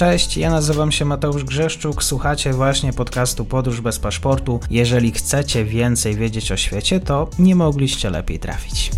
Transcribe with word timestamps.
Cześć, 0.00 0.36
ja 0.36 0.50
nazywam 0.50 0.92
się 0.92 1.04
Mateusz 1.04 1.44
Grzeszczuk, 1.44 2.04
słuchacie 2.04 2.52
właśnie 2.52 2.92
podcastu 2.92 3.44
Podróż 3.44 3.80
bez 3.80 3.98
paszportu. 3.98 4.60
Jeżeli 4.70 5.12
chcecie 5.12 5.64
więcej 5.64 6.14
wiedzieć 6.14 6.52
o 6.52 6.56
świecie, 6.56 7.00
to 7.00 7.30
nie 7.38 7.54
mogliście 7.54 8.10
lepiej 8.10 8.38
trafić. 8.38 8.90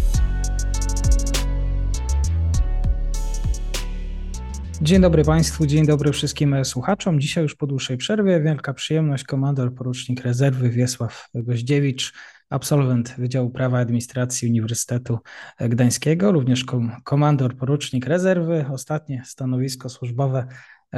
Dzień 4.82 5.02
dobry 5.02 5.24
Państwu, 5.24 5.66
dzień 5.66 5.86
dobry 5.86 6.12
wszystkim 6.12 6.64
słuchaczom. 6.64 7.20
Dzisiaj 7.20 7.42
już 7.42 7.54
po 7.54 7.66
dłuższej 7.66 7.96
przerwie 7.96 8.40
wielka 8.40 8.74
przyjemność 8.74 9.24
komandor 9.24 9.74
porucznik 9.74 10.20
rezerwy 10.20 10.70
Wiesław 10.70 11.28
Goździewicz, 11.34 12.12
absolwent 12.50 13.14
Wydziału 13.18 13.50
Prawa 13.50 13.78
Administracji 13.78 14.48
Uniwersytetu 14.48 15.18
Gdańskiego, 15.60 16.32
również 16.32 16.64
komandor 17.04 17.56
porucznik 17.56 18.06
rezerwy, 18.06 18.64
ostatnie 18.72 19.22
stanowisko 19.26 19.88
służbowe 19.88 20.46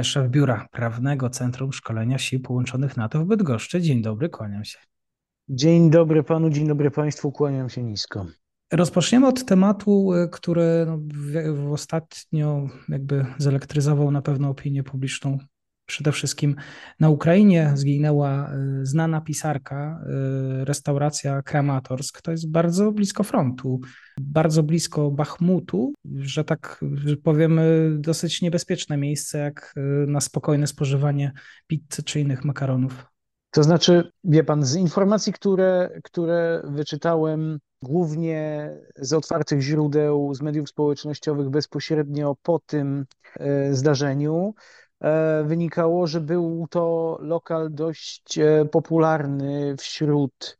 szef 0.03 0.29
Biura 0.29 0.67
Prawnego 0.71 1.29
Centrum 1.29 1.73
Szkolenia 1.73 2.17
Sił 2.17 2.39
Połączonych 2.39 2.97
NATO 2.97 3.19
w 3.19 3.25
Bydgoszczy. 3.25 3.81
Dzień 3.81 4.01
dobry, 4.01 4.29
kłaniam 4.29 4.65
się. 4.65 4.77
Dzień 5.49 5.89
dobry 5.89 6.23
panu, 6.23 6.49
dzień 6.49 6.67
dobry 6.67 6.91
państwu, 6.91 7.31
kłaniam 7.31 7.69
się 7.69 7.83
nisko. 7.83 8.25
Rozpoczniemy 8.71 9.27
od 9.27 9.45
tematu, 9.45 10.13
y, 10.13 10.29
który 10.29 10.85
no, 10.87 10.97
w, 10.97 11.55
w 11.55 11.71
ostatnio 11.71 12.69
jakby 12.89 13.25
zelektryzował 13.37 14.11
na 14.11 14.21
pewno 14.21 14.49
opinię 14.49 14.83
publiczną. 14.83 15.37
Przede 15.85 16.11
wszystkim 16.11 16.55
na 16.99 17.09
Ukrainie 17.09 17.71
zginęła 17.75 18.51
y, 18.81 18.85
znana 18.85 19.21
pisarka, 19.21 20.01
y, 20.61 20.65
restauracja 20.65 21.41
Kramatorsk. 21.41 22.21
To 22.21 22.31
jest 22.31 22.51
bardzo 22.51 22.91
blisko 22.91 23.23
frontu, 23.23 23.79
bardzo 24.21 24.63
blisko 24.63 25.11
Bachmutu, 25.11 25.93
że 26.15 26.43
tak 26.43 26.85
powiemy, 27.23 27.91
dosyć 27.99 28.41
niebezpieczne 28.41 28.97
miejsce, 28.97 29.37
jak 29.37 29.73
na 30.07 30.21
spokojne 30.21 30.67
spożywanie 30.67 31.31
pizzy 31.67 32.03
czy 32.05 32.19
innych 32.19 32.45
makaronów. 32.45 33.05
To 33.51 33.63
znaczy, 33.63 34.11
wie 34.23 34.43
pan, 34.43 34.65
z 34.65 34.75
informacji, 34.75 35.33
które, 35.33 35.99
które 36.03 36.61
wyczytałem 36.65 37.59
głównie 37.81 38.71
z 38.95 39.13
otwartych 39.13 39.61
źródeł, 39.61 40.33
z 40.33 40.41
mediów 40.41 40.69
społecznościowych 40.69 41.49
bezpośrednio 41.49 42.35
po 42.43 42.59
tym 42.59 43.05
zdarzeniu, 43.71 44.53
wynikało, 45.43 46.07
że 46.07 46.21
był 46.21 46.67
to 46.69 47.17
lokal 47.21 47.73
dość 47.73 48.39
e, 48.39 48.65
popularny 48.65 49.75
wśród 49.77 50.57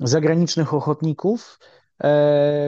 zagranicznych 0.00 0.74
ochotników, 0.74 1.58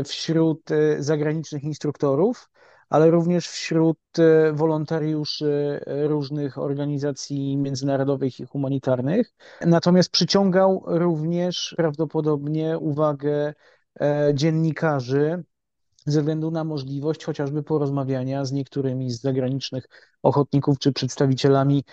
wśród 0.04 0.68
zagranicznych 0.98 1.64
instruktorów 1.64 2.48
ale 2.92 3.10
również 3.10 3.48
wśród 3.48 3.98
e, 4.18 4.52
wolontariuszy 4.52 5.80
e, 5.86 6.08
różnych 6.08 6.58
organizacji 6.58 7.56
międzynarodowych 7.56 8.40
i 8.40 8.46
humanitarnych. 8.46 9.34
Natomiast 9.60 10.10
przyciągał 10.10 10.82
również 10.86 11.74
prawdopodobnie 11.76 12.78
uwagę 12.78 13.54
e, 14.00 14.30
dziennikarzy 14.34 15.44
ze 16.06 16.20
względu 16.20 16.50
na 16.50 16.64
możliwość 16.64 17.24
chociażby 17.24 17.62
porozmawiania 17.62 18.44
z 18.44 18.52
niektórymi 18.52 19.10
z 19.10 19.20
zagranicznych 19.20 19.88
ochotników 20.22 20.78
czy 20.78 20.92
przedstawicielami 20.92 21.84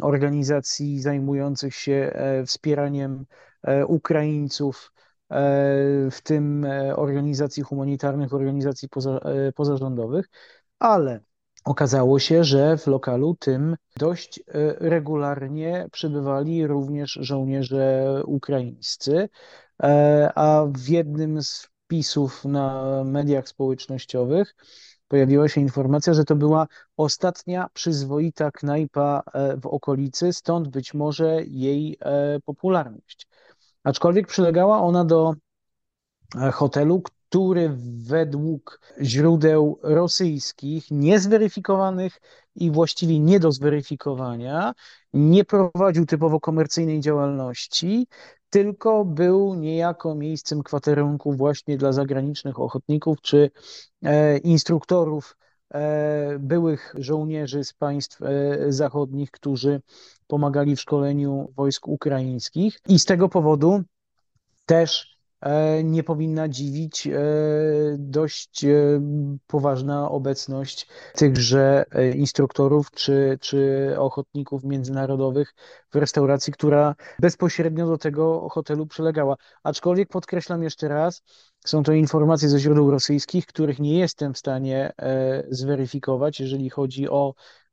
organizacji 0.00 1.00
zajmujących 1.00 1.74
się 1.74 2.12
wspieraniem 2.46 3.26
Ukraińców 3.86 4.92
E, 5.30 6.10
w 6.10 6.20
tym 6.22 6.64
e, 6.64 6.96
organizacji 6.96 7.62
humanitarnych, 7.62 8.34
organizacji 8.34 8.88
poza, 8.88 9.18
e, 9.18 9.52
pozarządowych, 9.52 10.28
ale 10.78 11.20
okazało 11.64 12.18
się, 12.18 12.44
że 12.44 12.76
w 12.76 12.86
lokalu 12.86 13.36
tym 13.40 13.76
dość 13.96 14.40
regularnie 14.80 15.86
przybywali 15.92 16.66
również 16.66 17.18
żołnierze 17.20 18.22
ukraińscy, 18.26 19.28
a 20.34 20.64
w 20.72 20.88
jednym 20.88 21.42
z 21.42 21.68
wpisów 21.88 22.44
na 22.44 22.84
mediach 23.04 23.48
społecznościowych 23.48 24.54
pojawiła 25.08 25.48
się 25.48 25.60
informacja, 25.60 26.14
że 26.14 26.24
to 26.24 26.36
była 26.36 26.66
ostatnia 26.96 27.68
przyzwoita 27.74 28.50
knajpa 28.50 29.22
w 29.62 29.66
okolicy, 29.66 30.32
stąd 30.32 30.68
być 30.68 30.94
może 30.94 31.42
jej 31.44 31.98
popularność. 32.44 33.26
Aczkolwiek 33.84 34.26
przylegała 34.26 34.80
ona 34.80 35.04
do 35.04 35.34
e, 36.36 36.50
hotelu, 36.50 37.02
który 37.02 37.76
według 38.06 38.80
źródeł 39.02 39.78
rosyjskich, 39.82 40.90
niezweryfikowanych 40.90 42.20
i 42.54 42.70
właściwie 42.70 43.20
nie 43.20 43.40
do 43.40 43.52
zweryfikowania, 43.52 44.74
nie 45.12 45.44
prowadził 45.44 46.06
typowo 46.06 46.40
komercyjnej 46.40 47.00
działalności, 47.00 48.06
tylko 48.50 49.04
był 49.04 49.54
niejako 49.54 50.14
miejscem 50.14 50.62
kwaterunku 50.62 51.32
właśnie 51.32 51.78
dla 51.78 51.92
zagranicznych 51.92 52.60
ochotników 52.60 53.20
czy 53.20 53.50
e, 54.02 54.38
instruktorów 54.38 55.36
e, 55.74 56.38
byłych 56.38 56.94
żołnierzy 56.98 57.64
z 57.64 57.72
państw 57.72 58.18
zachodnich, 58.68 59.30
którzy 59.30 59.80
pomagali 60.26 60.76
w 60.76 60.80
szkoleniu 60.80 61.52
wojsk 61.56 61.88
ukraińskich. 61.88 62.80
I 62.88 62.98
z 62.98 63.04
tego 63.04 63.28
powodu 63.28 63.82
też 64.66 65.17
e, 65.17 65.17
nie 65.84 66.02
powinna 66.02 66.48
dziwić 66.48 67.06
e, 67.06 67.20
dość 67.98 68.64
e, 68.64 69.00
poważna 69.46 70.10
obecność 70.10 70.86
tychże 71.14 71.84
instruktorów 72.14 72.90
czy, 72.90 73.38
czy 73.40 73.94
ochotników 73.98 74.64
międzynarodowych 74.64 75.54
w 75.92 75.96
restauracji, 75.96 76.52
która 76.52 76.94
bezpośrednio 77.18 77.86
do 77.86 77.98
tego 77.98 78.48
hotelu 78.48 78.86
przylegała. 78.86 79.36
Aczkolwiek 79.62 80.08
podkreślam 80.08 80.62
jeszcze 80.62 80.88
raz, 80.88 81.22
są 81.64 81.82
to 81.82 81.92
informacje 81.92 82.48
ze 82.48 82.58
źródeł 82.58 82.90
rosyjskich, 82.90 83.46
których 83.46 83.78
nie 83.78 83.98
jestem 83.98 84.34
w 84.34 84.38
stanie 84.38 84.92
zweryfikować, 85.50 86.40
jeżeli 86.40 86.70
chodzi 86.70 87.08
o 87.08 87.34
E, 87.34 87.67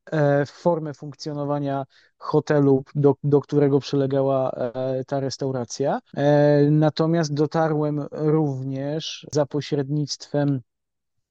formę 0.48 0.94
funkcjonowania 0.94 1.86
hotelu, 2.18 2.84
do, 2.96 3.16
do 3.24 3.42
którego 3.42 3.80
przylegała 3.80 4.52
e, 4.52 5.04
ta 5.06 5.20
restauracja. 5.20 6.00
E, 6.18 6.62
natomiast 6.72 7.34
dotarłem 7.34 8.06
również 8.12 9.28
za 9.32 9.46
pośrednictwem 9.46 10.62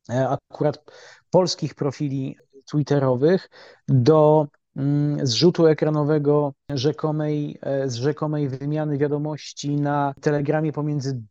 akurat 0.08 0.84
polskich 1.30 1.74
profili 1.74 2.36
twitterowych 2.70 3.50
do 3.88 4.46
mm, 4.76 5.26
zrzutu 5.26 5.66
ekranowego 5.66 6.52
rzekomej, 6.70 7.58
z 7.86 7.94
rzekomej 7.94 8.48
wymiany 8.48 8.98
wiadomości 8.98 9.76
na 9.76 10.14
telegramie 10.20 10.72
pomiędzy 10.72 11.22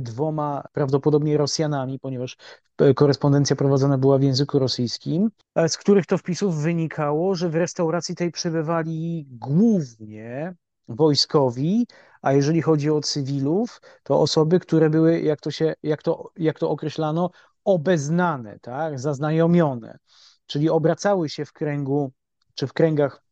dwoma 0.00 0.64
prawdopodobnie 0.72 1.36
Rosjanami, 1.36 1.98
ponieważ 1.98 2.36
e, 2.78 2.94
korespondencja 2.94 3.56
prowadzona 3.56 3.98
była 3.98 4.18
w 4.18 4.22
języku 4.22 4.58
rosyjskim, 4.58 5.30
z 5.68 5.76
których 5.76 6.06
to 6.06 6.18
wpisów 6.18 6.62
wynikało, 6.62 7.34
że 7.34 7.48
w 7.48 7.54
restauracji 7.54 8.14
tej 8.14 8.30
przybywali 8.30 9.26
głównie 9.30 10.54
wojskowi, 10.88 11.86
a 12.22 12.32
jeżeli 12.32 12.62
chodzi 12.62 12.90
o 12.90 13.00
cywilów, 13.00 13.80
to 14.02 14.20
osoby, 14.20 14.60
które 14.60 14.90
były, 14.90 15.20
jak 15.20 15.40
to, 15.40 15.50
się, 15.50 15.74
jak 15.82 16.02
to, 16.02 16.30
jak 16.36 16.58
to 16.58 16.70
określano, 16.70 17.30
obeznane, 17.64 18.58
tak, 18.58 18.98
zaznajomione, 18.98 19.98
czyli 20.46 20.70
obracały 20.70 21.28
się 21.28 21.44
w 21.44 21.52
kręgu 21.52 22.12
czy 22.54 22.66
w 22.66 22.72
kręgach 22.72 23.27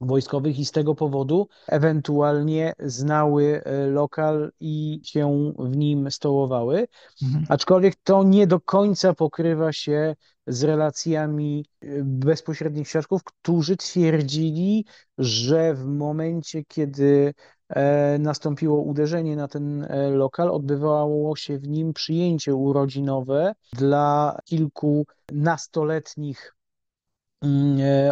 wojskowych 0.00 0.58
i 0.58 0.64
z 0.64 0.72
tego 0.72 0.94
powodu 0.94 1.48
ewentualnie 1.66 2.72
znały 2.78 3.62
e, 3.64 3.86
lokal 3.86 4.52
i 4.60 5.00
się 5.04 5.52
w 5.58 5.76
nim 5.76 6.10
stołowały. 6.10 6.86
Mhm. 7.22 7.46
Aczkolwiek 7.48 7.94
to 8.04 8.22
nie 8.22 8.46
do 8.46 8.60
końca 8.60 9.14
pokrywa 9.14 9.72
się 9.72 10.16
z 10.46 10.62
relacjami 10.62 11.64
e, 11.80 11.86
bezpośrednich 12.04 12.88
świadków, 12.88 13.24
którzy 13.24 13.76
twierdzili, 13.76 14.84
że 15.18 15.74
w 15.74 15.84
momencie, 15.86 16.64
kiedy 16.64 17.34
e, 17.68 18.18
nastąpiło 18.18 18.80
uderzenie 18.82 19.36
na 19.36 19.48
ten 19.48 19.86
lokal, 20.10 20.50
odbywało 20.50 21.36
się 21.36 21.58
w 21.58 21.68
nim 21.68 21.92
przyjęcie 21.92 22.54
urodzinowe 22.54 23.54
dla 23.72 24.38
kilku 24.44 25.06
nastoletnich 25.32 26.55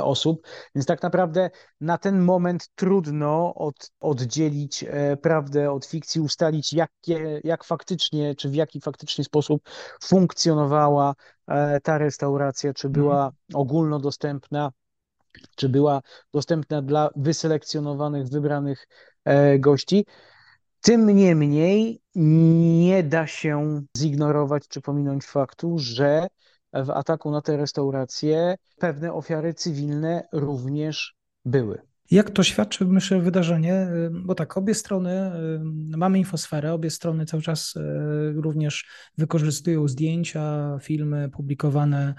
osób. 0.03 0.47
Więc 0.75 0.87
tak 0.87 1.03
naprawdę 1.03 1.51
na 1.81 1.99
ten 1.99 2.21
moment 2.21 2.69
trudno 2.75 3.55
od, 3.55 3.91
oddzielić 4.01 4.85
e, 4.85 5.17
prawdę 5.17 5.73
od 5.73 5.87
fikcji, 5.87 6.21
ustalić, 6.21 6.73
jakie, 6.73 7.41
jak 7.45 7.65
faktycznie, 7.65 8.35
czy 8.35 8.49
w 8.49 8.55
jaki 8.55 8.81
faktycznie 8.81 9.25
sposób 9.25 9.63
funkcjonowała 10.03 11.15
e, 11.47 11.81
ta 11.81 11.99
restauracja, 11.99 12.75
czy 12.75 12.89
była 12.89 13.17
mhm. 13.17 13.35
ogólnodostępna, 13.55 14.71
czy 15.57 15.69
była 15.69 16.01
dostępna 16.33 16.83
dla 16.83 17.11
wyselekcjonowanych, 17.17 18.29
wybranych 18.29 18.87
gości. 19.59 20.07
Tym 20.81 21.17
niemniej 21.17 22.03
nie 22.15 23.03
da 23.03 23.27
się 23.27 23.83
zignorować 23.99 24.69
czy 24.69 24.81
pominąć 24.81 25.25
faktu, 25.25 25.79
że 25.79 26.27
w 26.85 26.91
ataku 26.91 27.31
na 27.31 27.41
tę 27.41 27.57
restaurację 27.57 28.55
pewne 28.79 29.13
ofiary 29.13 29.55
cywilne 29.55 30.29
również 30.33 31.15
były. 31.45 31.79
Jak 32.11 32.31
to 32.31 32.43
świadczy, 32.43 32.85
myślę, 32.85 33.21
wydarzenie? 33.21 33.89
Bo 34.11 34.35
tak, 34.35 34.57
obie 34.57 34.75
strony, 34.75 35.31
mamy 35.97 36.19
infosferę, 36.19 36.73
obie 36.73 36.91
strony 36.91 37.27
cały 37.27 37.43
czas 37.43 37.75
również 38.35 38.87
wykorzystują 39.19 39.89
zdjęcia, 39.89 40.79
filmy 40.83 41.31
publikowane 41.31 42.15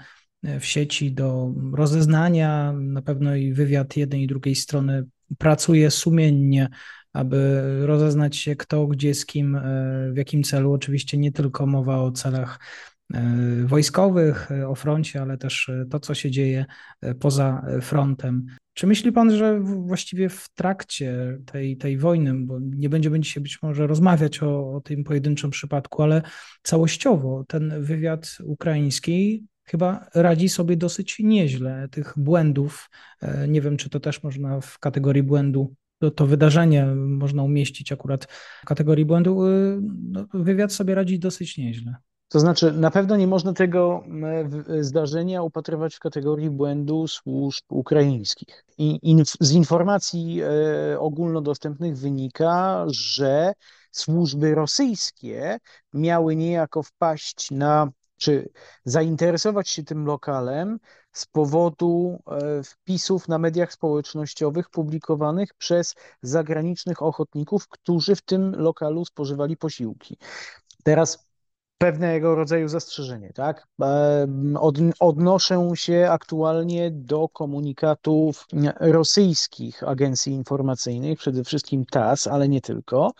w 0.60 0.64
sieci 0.64 1.12
do 1.12 1.52
rozeznania. 1.72 2.72
Na 2.72 3.02
pewno 3.02 3.34
i 3.34 3.52
wywiad 3.52 3.96
jednej 3.96 4.22
i 4.22 4.26
drugiej 4.26 4.54
strony 4.54 5.04
pracuje 5.38 5.90
sumiennie, 5.90 6.68
aby 7.12 7.62
rozeznać 7.86 8.36
się 8.36 8.56
kto, 8.56 8.86
gdzie, 8.86 9.14
z 9.14 9.26
kim, 9.26 9.60
w 10.12 10.16
jakim 10.16 10.42
celu. 10.42 10.72
Oczywiście 10.72 11.18
nie 11.18 11.32
tylko 11.32 11.66
mowa 11.66 11.98
o 11.98 12.12
celach 12.12 12.58
wojskowych, 13.64 14.48
o 14.66 14.74
froncie, 14.74 15.22
ale 15.22 15.38
też 15.38 15.70
to, 15.90 16.00
co 16.00 16.14
się 16.14 16.30
dzieje 16.30 16.64
poza 17.20 17.66
frontem. 17.80 18.46
Czy 18.74 18.86
myśli 18.86 19.12
pan, 19.12 19.36
że 19.36 19.60
właściwie 19.60 20.28
w 20.28 20.48
trakcie 20.54 21.38
tej, 21.46 21.76
tej 21.76 21.98
wojny, 21.98 22.34
bo 22.34 22.58
nie 22.60 22.88
będziemy 22.88 23.20
dzisiaj 23.20 23.42
być 23.42 23.62
może 23.62 23.86
rozmawiać 23.86 24.42
o, 24.42 24.72
o 24.72 24.80
tym 24.80 25.04
pojedynczym 25.04 25.50
przypadku, 25.50 26.02
ale 26.02 26.22
całościowo 26.62 27.44
ten 27.48 27.82
wywiad 27.82 28.38
ukraiński 28.44 29.46
chyba 29.64 30.06
radzi 30.14 30.48
sobie 30.48 30.76
dosyć 30.76 31.18
nieźle. 31.18 31.88
Tych 31.90 32.14
błędów, 32.16 32.90
e, 33.22 33.48
nie 33.48 33.60
wiem, 33.60 33.76
czy 33.76 33.90
to 33.90 34.00
też 34.00 34.22
można 34.22 34.60
w 34.60 34.78
kategorii 34.78 35.22
błędu 35.22 35.74
to, 35.98 36.10
to 36.10 36.26
wydarzenie 36.26 36.86
można 36.96 37.42
umieścić 37.42 37.92
akurat 37.92 38.24
w 38.62 38.64
kategorii 38.66 39.04
błędu, 39.04 39.46
e, 39.46 39.80
no, 40.02 40.26
wywiad 40.34 40.72
sobie 40.72 40.94
radzi 40.94 41.18
dosyć 41.18 41.58
nieźle. 41.58 41.94
To 42.28 42.40
znaczy, 42.40 42.72
na 42.72 42.90
pewno 42.90 43.16
nie 43.16 43.26
można 43.26 43.52
tego 43.52 44.04
zdarzenia 44.80 45.42
upatrywać 45.42 45.94
w 45.94 46.00
kategorii 46.00 46.50
błędu 46.50 47.08
służb 47.08 47.64
ukraińskich. 47.68 48.64
Z 49.40 49.52
informacji 49.52 50.40
e, 50.42 51.00
ogólnodostępnych 51.00 51.98
wynika, 51.98 52.84
że 52.86 53.52
służby 53.90 54.54
rosyjskie 54.54 55.58
miały 55.94 56.36
niejako 56.36 56.82
wpaść 56.82 57.50
na, 57.50 57.88
czy 58.16 58.48
zainteresować 58.84 59.68
się 59.68 59.84
tym 59.84 60.06
lokalem 60.06 60.78
z 61.12 61.26
powodu 61.26 62.22
e, 62.26 62.62
wpisów 62.62 63.28
na 63.28 63.38
mediach 63.38 63.72
społecznościowych 63.72 64.70
publikowanych 64.70 65.54
przez 65.54 65.94
zagranicznych 66.22 67.02
ochotników, 67.02 67.68
którzy 67.68 68.16
w 68.16 68.22
tym 68.22 68.54
lokalu 68.54 69.04
spożywali 69.04 69.56
posiłki. 69.56 70.18
Teraz 70.84 71.25
pewnego 71.78 72.34
rodzaju 72.34 72.68
zastrzeżenie, 72.68 73.32
tak? 73.32 73.68
Od, 74.60 74.78
odnoszę 75.00 75.70
się 75.74 76.08
aktualnie 76.10 76.90
do 76.90 77.28
komunikatów 77.28 78.46
rosyjskich 78.80 79.82
agencji 79.82 80.32
informacyjnych, 80.32 81.18
przede 81.18 81.44
wszystkim 81.44 81.84
TAS, 81.86 82.26
ale 82.26 82.48
nie 82.48 82.60
tylko. 82.60 83.12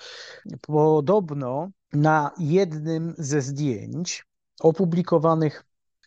Podobno 0.61 1.70
na 1.93 2.31
jednym 2.38 3.14
ze 3.19 3.43
zdjęć 3.43 4.25
opublikowanych 4.61 5.64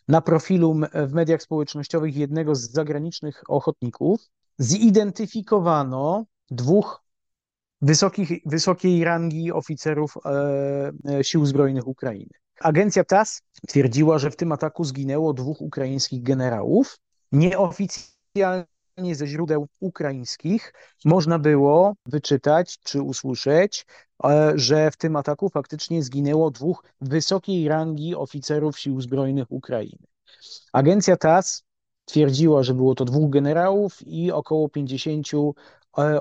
na 0.08 0.20
profilu 0.20 0.74
w 1.08 1.12
mediach 1.12 1.42
społecznościowych 1.42 2.16
jednego 2.16 2.54
z 2.54 2.70
zagranicznych 2.70 3.42
ochotników 3.48 4.20
zidentyfikowano 4.58 6.24
dwóch 6.50 6.99
wysokich, 7.82 8.30
wysokiej 8.46 9.04
rangi 9.04 9.52
oficerów 9.52 10.14
e, 10.24 10.92
e, 11.18 11.24
Sił 11.24 11.46
Zbrojnych 11.46 11.86
Ukrainy. 11.86 12.30
Agencja 12.60 13.04
TAS 13.04 13.42
twierdziła, 13.68 14.18
że 14.18 14.30
w 14.30 14.36
tym 14.36 14.52
ataku 14.52 14.84
zginęło 14.84 15.32
dwóch 15.32 15.60
ukraińskich 15.60 16.22
generałów. 16.22 16.98
Nieoficjalnie 17.32 18.66
ze 19.12 19.26
źródeł 19.26 19.66
ukraińskich 19.80 20.72
można 21.04 21.38
było 21.38 21.94
wyczytać 22.06 22.78
czy 22.78 23.02
usłyszeć, 23.02 23.86
e, 24.24 24.52
że 24.54 24.90
w 24.90 24.96
tym 24.96 25.16
ataku 25.16 25.48
faktycznie 25.48 26.02
zginęło 26.02 26.50
dwóch 26.50 26.84
wysokiej 27.00 27.68
rangi 27.68 28.14
oficerów 28.14 28.78
Sił 28.78 29.00
Zbrojnych 29.00 29.52
Ukrainy. 29.52 30.06
Agencja 30.72 31.16
TAS 31.16 31.64
twierdziła, 32.04 32.62
że 32.62 32.74
było 32.74 32.94
to 32.94 33.04
dwóch 33.04 33.30
generałów 33.30 33.98
i 34.06 34.32
około 34.32 34.68
50 34.68 35.26
E, 35.34 35.52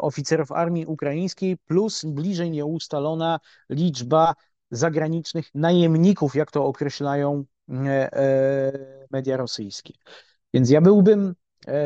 oficerów 0.01 0.51
armii 0.51 0.85
ukraińskiej, 0.85 1.57
plus 1.57 2.05
bliżej 2.05 2.51
nieustalona 2.51 3.39
liczba 3.69 4.33
zagranicznych 4.71 5.49
najemników, 5.55 6.35
jak 6.35 6.51
to 6.51 6.65
określają 6.65 7.45
e, 7.69 8.13
e, 8.13 9.07
media 9.11 9.37
rosyjskie. 9.37 9.93
Więc 10.53 10.69
ja 10.69 10.81
byłbym 10.81 11.35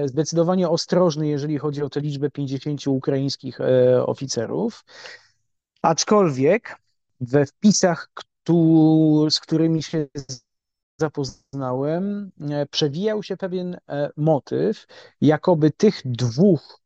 zdecydowanie 0.06 0.70
ostrożny, 0.70 1.28
jeżeli 1.28 1.58
chodzi 1.58 1.84
o 1.84 1.90
tę 1.90 2.00
liczbę 2.00 2.32
50 2.32 2.88
ukraińskich 2.88 3.60
oficerów. 4.06 4.84
Aczkolwiek 5.82 6.78
we 7.22 7.46
wpisach, 7.46 8.10
z 9.30 9.40
którymi 9.40 9.84
się 9.84 10.08
zapoznałem, 10.98 12.32
przewijał 12.72 13.24
się 13.24 13.38
pewien 13.38 13.78
motyw, 14.18 14.86
jakoby 15.22 15.72
tych 15.72 16.02
dwóch 16.06 16.83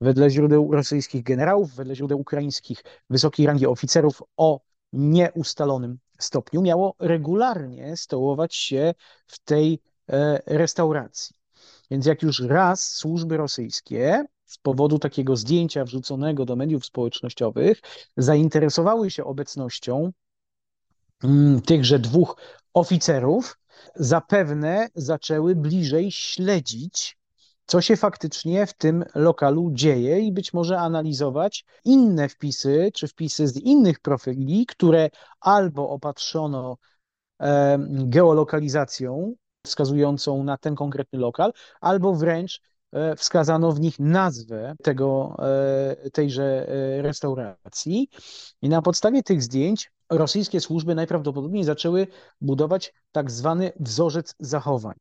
wedle 0.00 0.30
źródeł 0.30 0.72
rosyjskich 0.72 1.22
generałów, 1.22 1.74
wedle 1.74 1.96
źródeł 1.96 2.20
ukraińskich 2.20 2.84
wysokiej 3.10 3.46
rangi 3.46 3.66
oficerów 3.66 4.22
o 4.36 4.60
nieustalonym 4.92 5.98
stopniu, 6.18 6.62
miało 6.62 6.94
regularnie 6.98 7.96
stołować 7.96 8.54
się 8.54 8.94
w 9.26 9.38
tej 9.38 9.80
e, 10.08 10.42
restauracji. 10.46 11.36
Więc 11.90 12.06
jak 12.06 12.22
już 12.22 12.40
raz 12.40 12.88
służby 12.88 13.36
rosyjskie 13.36 14.24
z 14.44 14.58
powodu 14.58 14.98
takiego 14.98 15.36
zdjęcia 15.36 15.84
wrzuconego 15.84 16.44
do 16.44 16.56
mediów 16.56 16.86
społecznościowych 16.86 17.80
zainteresowały 18.16 19.10
się 19.10 19.24
obecnością 19.24 20.12
mm, 21.24 21.60
tychże 21.60 21.98
dwóch 21.98 22.36
oficerów, 22.74 23.58
zapewne 23.94 24.88
zaczęły 24.94 25.54
bliżej 25.54 26.12
śledzić 26.12 27.17
co 27.68 27.80
się 27.80 27.96
faktycznie 27.96 28.66
w 28.66 28.74
tym 28.74 29.04
lokalu 29.14 29.70
dzieje 29.72 30.20
i 30.20 30.32
być 30.32 30.52
może 30.52 30.78
analizować 30.78 31.64
inne 31.84 32.28
wpisy, 32.28 32.90
czy 32.94 33.08
wpisy 33.08 33.48
z 33.48 33.56
innych 33.56 34.00
profili, 34.00 34.66
które 34.66 35.10
albo 35.40 35.90
opatrzono 35.90 36.76
geolokalizacją 37.88 39.34
wskazującą 39.66 40.44
na 40.44 40.56
ten 40.56 40.74
konkretny 40.74 41.18
lokal, 41.18 41.52
albo 41.80 42.14
wręcz 42.14 42.60
e, 42.92 43.16
wskazano 43.16 43.72
w 43.72 43.80
nich 43.80 43.98
nazwę 43.98 44.74
tego, 44.82 45.36
e, 46.04 46.10
tejże 46.10 46.68
e, 46.68 47.02
restauracji. 47.02 48.08
I 48.62 48.68
na 48.68 48.82
podstawie 48.82 49.22
tych 49.22 49.42
zdjęć 49.42 49.90
rosyjskie 50.10 50.60
służby 50.60 50.94
najprawdopodobniej 50.94 51.64
zaczęły 51.64 52.06
budować 52.40 52.94
tak 53.12 53.30
zwany 53.30 53.72
wzorzec 53.80 54.34
zachowań. 54.40 54.94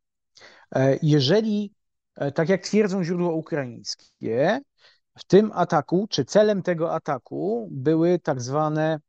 Jeżeli 1.02 1.74
tak 2.36 2.50
jak 2.50 2.62
twierdzą 2.62 3.04
źródła 3.04 3.32
ukraińskie, 3.32 4.62
w 5.18 5.24
tym 5.24 5.52
ataku, 5.54 6.08
czy 6.10 6.26
celem 6.26 6.64
tego 6.64 6.94
ataku 6.94 7.68
były 7.72 8.20
tak 8.20 8.42
zwane 8.42 9.00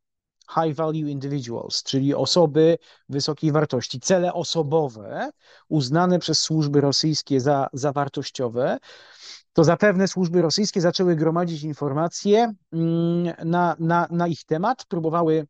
high 0.55 0.75
value 0.75 1.09
individuals, 1.09 1.83
czyli 1.83 2.15
osoby 2.15 2.79
wysokiej 3.09 3.53
wartości, 3.53 4.01
cele 4.01 4.33
osobowe 4.33 5.31
uznane 5.69 6.19
przez 6.19 6.41
służby 6.41 6.81
rosyjskie 6.81 7.41
za, 7.41 7.69
za 7.73 7.93
wartościowe, 7.93 8.79
to 9.53 9.65
zapewne 9.65 10.09
służby 10.09 10.43
rosyjskie 10.43 10.81
zaczęły 10.81 11.17
gromadzić 11.17 11.63
informacje 11.63 12.55
mm, 12.73 13.35
na, 13.45 13.77
na, 13.79 14.09
na 14.11 14.27
ich 14.27 14.45
temat, 14.45 14.85
próbowały 14.85 15.47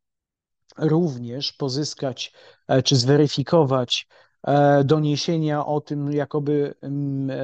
również 0.78 1.52
pozyskać 1.52 2.32
e, 2.68 2.82
czy 2.82 2.96
zweryfikować 2.96 4.06
E, 4.06 4.27
doniesienia 4.84 5.66
o 5.66 5.80
tym, 5.80 6.12
jakoby 6.12 6.74
mm, 6.82 7.30
e, 7.30 7.34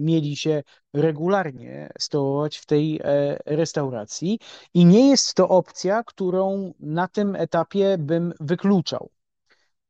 mieli 0.00 0.36
się 0.36 0.62
regularnie 0.92 1.92
stołować 1.98 2.58
w 2.58 2.66
tej 2.66 3.00
e, 3.04 3.38
restauracji. 3.46 4.38
I 4.74 4.84
nie 4.84 5.10
jest 5.10 5.34
to 5.34 5.48
opcja, 5.48 6.02
którą 6.04 6.74
na 6.80 7.08
tym 7.08 7.36
etapie 7.36 7.96
bym 7.98 8.32
wykluczał. 8.40 9.10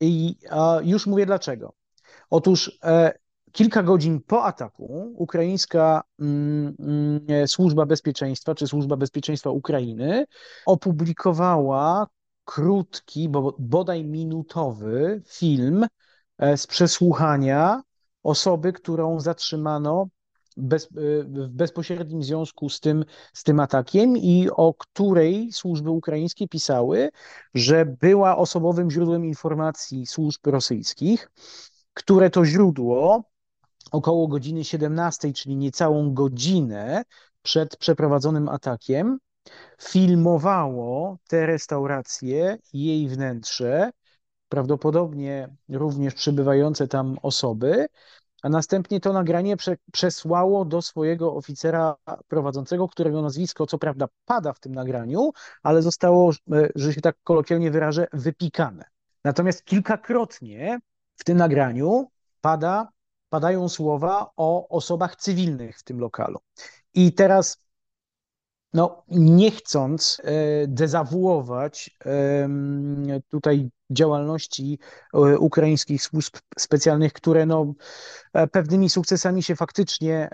I 0.00 0.36
już 0.82 1.06
mówię 1.06 1.26
dlaczego. 1.26 1.72
Otóż 2.30 2.78
kilka 3.52 3.82
godzin 3.82 4.20
po 4.20 4.44
ataku 4.44 5.14
ukraińska 5.16 6.02
mm, 6.20 6.76
mm, 6.78 7.48
służba 7.48 7.86
bezpieczeństwa, 7.86 8.54
czy 8.54 8.66
służba 8.66 8.96
bezpieczeństwa 8.96 9.50
Ukrainy 9.50 10.26
opublikowała 10.66 12.06
krótki, 12.44 13.28
bo 13.28 13.56
bodaj 13.58 14.04
minutowy 14.04 15.22
film 15.26 15.84
E, 15.84 16.07
z 16.56 16.66
przesłuchania 16.66 17.82
osoby, 18.22 18.72
którą 18.72 19.20
zatrzymano 19.20 20.08
bez, 20.58 20.84
e, 20.84 20.88
w 21.24 21.48
bezpośrednim 21.48 22.22
związku 22.22 22.68
z 22.68 22.80
tym, 22.80 23.04
z 23.32 23.42
tym 23.42 23.60
atakiem 23.60 24.16
i 24.16 24.48
o 24.50 24.74
której 24.74 25.52
służby 25.52 25.90
ukraińskie 25.90 26.48
pisały, 26.48 27.10
że 27.54 27.86
była 27.86 28.36
osobowym 28.36 28.90
źródłem 28.90 29.24
informacji 29.24 30.06
służb 30.06 30.46
rosyjskich, 30.46 31.30
które 31.94 32.30
to 32.30 32.44
źródło 32.44 33.24
około 33.92 34.28
godziny 34.28 34.64
17, 34.64 35.32
czyli 35.32 35.56
niecałą 35.56 36.14
godzinę 36.14 37.02
przed 37.42 37.76
przeprowadzonym 37.76 38.48
atakiem, 38.48 39.18
filmowało 39.82 41.18
tę 41.28 41.46
restaurację 41.46 42.58
i 42.72 42.84
jej 42.84 43.08
wnętrze, 43.08 43.90
prawdopodobnie 44.48 45.48
również 45.68 46.14
przybywające 46.14 46.88
tam 46.88 47.16
osoby, 47.22 47.86
a 48.42 48.48
następnie 48.48 49.00
to 49.00 49.12
nagranie 49.12 49.56
prze, 49.56 49.76
przesłało 49.92 50.64
do 50.64 50.82
swojego 50.82 51.34
oficera 51.34 51.96
prowadzącego, 52.28 52.88
którego 52.88 53.22
nazwisko 53.22 53.66
co 53.66 53.78
prawda 53.78 54.06
pada 54.24 54.52
w 54.52 54.60
tym 54.60 54.74
nagraniu, 54.74 55.30
ale 55.62 55.82
zostało, 55.82 56.30
e, 56.52 56.68
że 56.74 56.94
się 56.94 57.00
tak 57.00 57.16
kolokwialnie 57.24 57.70
wyrażę, 57.70 58.06
wypikane. 58.12 58.84
Natomiast 59.24 59.64
kilkakrotnie 59.64 60.78
w 61.16 61.24
tym 61.24 61.36
nagraniu 61.36 62.10
pada, 62.40 62.88
padają 63.28 63.68
słowa 63.68 64.30
o 64.36 64.68
osobach 64.68 65.16
cywilnych 65.16 65.78
w 65.78 65.82
tym 65.82 66.00
lokalu. 66.00 66.38
I 66.94 67.12
teraz 67.12 67.58
no, 68.72 69.04
nie 69.08 69.50
chcąc 69.50 70.22
e, 70.24 70.32
dezawuować 70.66 71.98
tutaj 73.30 73.70
działalności 73.90 74.78
e, 75.14 75.18
ukraińskich 75.38 76.02
służb 76.02 76.36
specjalnych, 76.58 77.12
które 77.12 77.46
no, 77.46 77.74
e, 78.32 78.46
pewnymi 78.46 78.90
sukcesami 78.90 79.42
się 79.42 79.56
faktycznie 79.56 80.30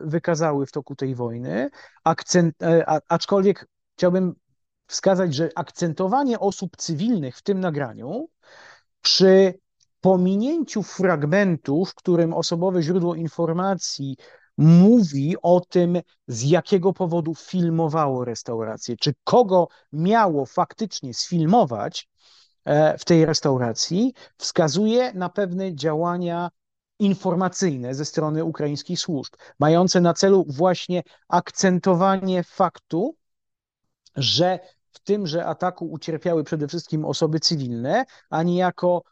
wykazały 0.00 0.66
w 0.66 0.72
toku 0.72 0.96
tej 0.96 1.14
wojny, 1.14 1.70
akcent, 2.04 2.54
aczkolwiek 3.08 3.66
chciałbym 3.96 4.34
wskazać, 4.86 5.34
że 5.34 5.48
akcentowanie 5.54 6.40
osób 6.40 6.76
cywilnych 6.76 7.36
w 7.36 7.42
tym 7.42 7.60
nagraniu 7.60 8.28
przy 9.00 9.58
pominięciu 10.00 10.82
fragmentu, 10.82 11.84
w 11.84 11.94
którym 11.94 12.34
osobowe 12.34 12.82
źródło 12.82 13.14
informacji 13.14 14.16
mówi 14.58 15.36
o 15.42 15.60
tym, 15.60 16.00
z 16.28 16.42
jakiego 16.42 16.92
powodu 16.92 17.34
filmowało 17.34 18.24
restaurację, 18.24 18.96
czy 18.96 19.14
kogo 19.24 19.68
miało 19.92 20.46
faktycznie 20.46 21.14
sfilmować 21.14 22.08
e, 22.64 22.98
w 22.98 23.04
tej 23.04 23.26
restauracji, 23.26 24.14
wskazuje 24.36 25.12
na 25.12 25.28
pewne 25.28 25.74
działania 25.74 26.50
informacyjne 26.98 27.94
ze 27.94 28.04
strony 28.04 28.44
ukraińskich 28.44 29.00
służb, 29.00 29.32
mające 29.58 30.00
na 30.00 30.14
celu 30.14 30.44
właśnie 30.48 31.02
akcentowanie 31.28 32.44
faktu, 32.44 33.16
że 34.16 34.58
w 34.90 35.00
tymże 35.00 35.46
ataku 35.46 35.90
ucierpiały 35.90 36.44
przede 36.44 36.68
wszystkim 36.68 37.04
osoby 37.04 37.40
cywilne, 37.40 38.04
a 38.30 38.42
niejako 38.42 39.02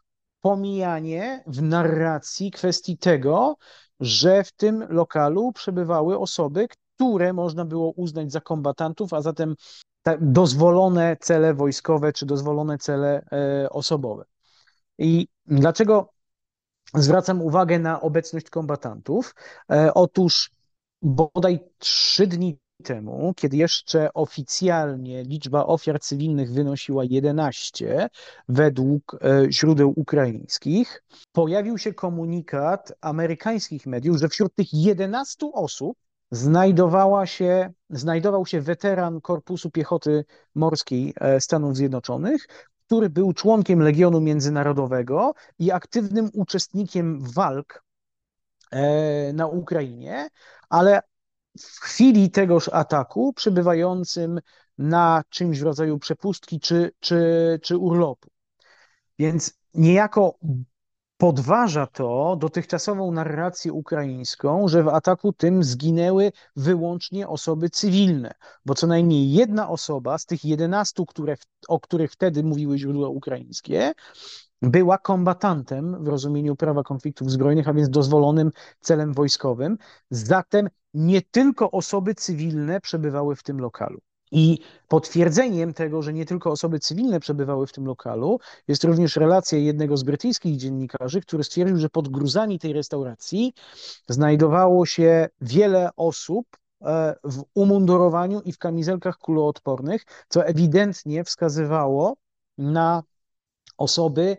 pomijanie 0.41 1.43
w 1.47 1.61
narracji 1.61 2.51
kwestii 2.51 2.97
tego, 2.97 3.55
że 4.01 4.43
w 4.43 4.51
tym 4.51 4.85
lokalu 4.89 5.51
przebywały 5.51 6.19
osoby, 6.19 6.67
które 6.95 7.33
można 7.33 7.65
było 7.65 7.91
uznać 7.91 8.31
za 8.31 8.41
kombatantów, 8.41 9.13
a 9.13 9.21
zatem 9.21 9.55
dozwolone 10.21 11.17
cele 11.19 11.53
wojskowe 11.53 12.13
czy 12.13 12.25
dozwolone 12.25 12.77
cele 12.77 13.25
e, 13.31 13.69
osobowe. 13.69 14.25
I 14.97 15.27
dlaczego 15.45 16.13
zwracam 16.93 17.41
uwagę 17.41 17.79
na 17.79 18.01
obecność 18.01 18.49
kombatantów? 18.49 19.35
E, 19.71 19.93
otóż 19.93 20.51
bodaj 21.01 21.59
trzy 21.77 22.27
dni 22.27 22.57
temu, 22.81 23.33
kiedy 23.35 23.57
jeszcze 23.57 24.13
oficjalnie 24.13 25.23
liczba 25.23 25.65
ofiar 25.65 25.99
cywilnych 25.99 26.53
wynosiła 26.53 27.03
11 27.03 28.09
według 28.49 29.17
e, 29.21 29.51
źródeł 29.51 29.93
ukraińskich, 29.95 31.03
pojawił 31.31 31.77
się 31.77 31.93
komunikat 31.93 32.93
amerykańskich 33.01 33.87
mediów, 33.87 34.17
że 34.17 34.29
wśród 34.29 34.55
tych 34.55 34.73
11 34.73 35.51
osób 35.53 35.97
znajdowała 36.31 37.25
się, 37.25 37.73
znajdował 37.89 38.45
się 38.45 38.61
weteran 38.61 39.21
Korpusu 39.21 39.71
Piechoty 39.71 40.25
Morskiej 40.55 41.13
e, 41.19 41.41
Stanów 41.41 41.75
Zjednoczonych, 41.75 42.47
który 42.85 43.09
był 43.09 43.33
członkiem 43.33 43.79
Legionu 43.79 44.21
Międzynarodowego 44.21 45.33
i 45.59 45.71
aktywnym 45.71 46.29
uczestnikiem 46.33 47.19
walk 47.35 47.83
e, 48.71 49.33
na 49.33 49.47
Ukrainie, 49.47 50.29
ale 50.69 51.01
w 51.59 51.79
chwili 51.79 52.31
tegoż 52.31 52.69
ataku 52.69 53.33
przybywającym 53.33 54.39
na 54.77 55.23
czymś 55.29 55.59
w 55.59 55.63
rodzaju 55.63 55.99
przepustki 55.99 56.59
czy, 56.59 56.91
czy, 56.99 57.59
czy 57.63 57.77
urlopu. 57.77 58.29
Więc 59.19 59.53
niejako 59.73 60.37
podważa 61.17 61.87
to 61.87 62.37
dotychczasową 62.39 63.11
narrację 63.11 63.73
ukraińską, 63.73 64.67
że 64.67 64.83
w 64.83 64.87
ataku 64.87 65.33
tym 65.33 65.63
zginęły 65.63 66.31
wyłącznie 66.55 67.27
osoby 67.27 67.69
cywilne, 67.69 68.31
bo 68.65 68.75
co 68.75 68.87
najmniej 68.87 69.31
jedna 69.31 69.69
osoba 69.69 70.17
z 70.17 70.25
tych 70.25 70.45
11, 70.45 71.03
które, 71.07 71.35
o 71.67 71.79
których 71.79 72.11
wtedy 72.11 72.43
mówiły 72.43 72.77
źródła 72.77 73.09
ukraińskie, 73.09 73.93
była 74.61 74.97
kombatantem 74.97 76.03
w 76.03 76.07
rozumieniu 76.07 76.55
prawa 76.55 76.83
konfliktów 76.83 77.31
zbrojnych, 77.31 77.67
a 77.67 77.73
więc 77.73 77.89
dozwolonym 77.89 78.51
celem 78.79 79.13
wojskowym. 79.13 79.77
Zatem 80.09 80.69
nie 80.93 81.21
tylko 81.21 81.71
osoby 81.71 82.15
cywilne 82.15 82.81
przebywały 82.81 83.35
w 83.35 83.43
tym 83.43 83.59
lokalu. 83.59 83.99
I 84.31 84.59
potwierdzeniem 84.87 85.73
tego, 85.73 86.01
że 86.01 86.13
nie 86.13 86.25
tylko 86.25 86.51
osoby 86.51 86.79
cywilne 86.79 87.19
przebywały 87.19 87.67
w 87.67 87.71
tym 87.71 87.85
lokalu, 87.85 88.39
jest 88.67 88.83
również 88.83 89.15
relacja 89.15 89.57
jednego 89.57 89.97
z 89.97 90.03
brytyjskich 90.03 90.57
dziennikarzy, 90.57 91.21
który 91.21 91.43
stwierdził, 91.43 91.77
że 91.77 91.89
pod 91.89 92.07
gruzami 92.07 92.59
tej 92.59 92.73
restauracji 92.73 93.53
znajdowało 94.09 94.85
się 94.85 95.29
wiele 95.41 95.89
osób 95.95 96.47
e, 96.81 97.15
w 97.23 97.43
umundurowaniu 97.53 98.41
i 98.41 98.51
w 98.53 98.57
kamizelkach 98.57 99.17
kuloodpornych, 99.17 100.05
co 100.29 100.45
ewidentnie 100.45 101.23
wskazywało 101.23 102.15
na 102.57 103.03
osoby 103.77 104.37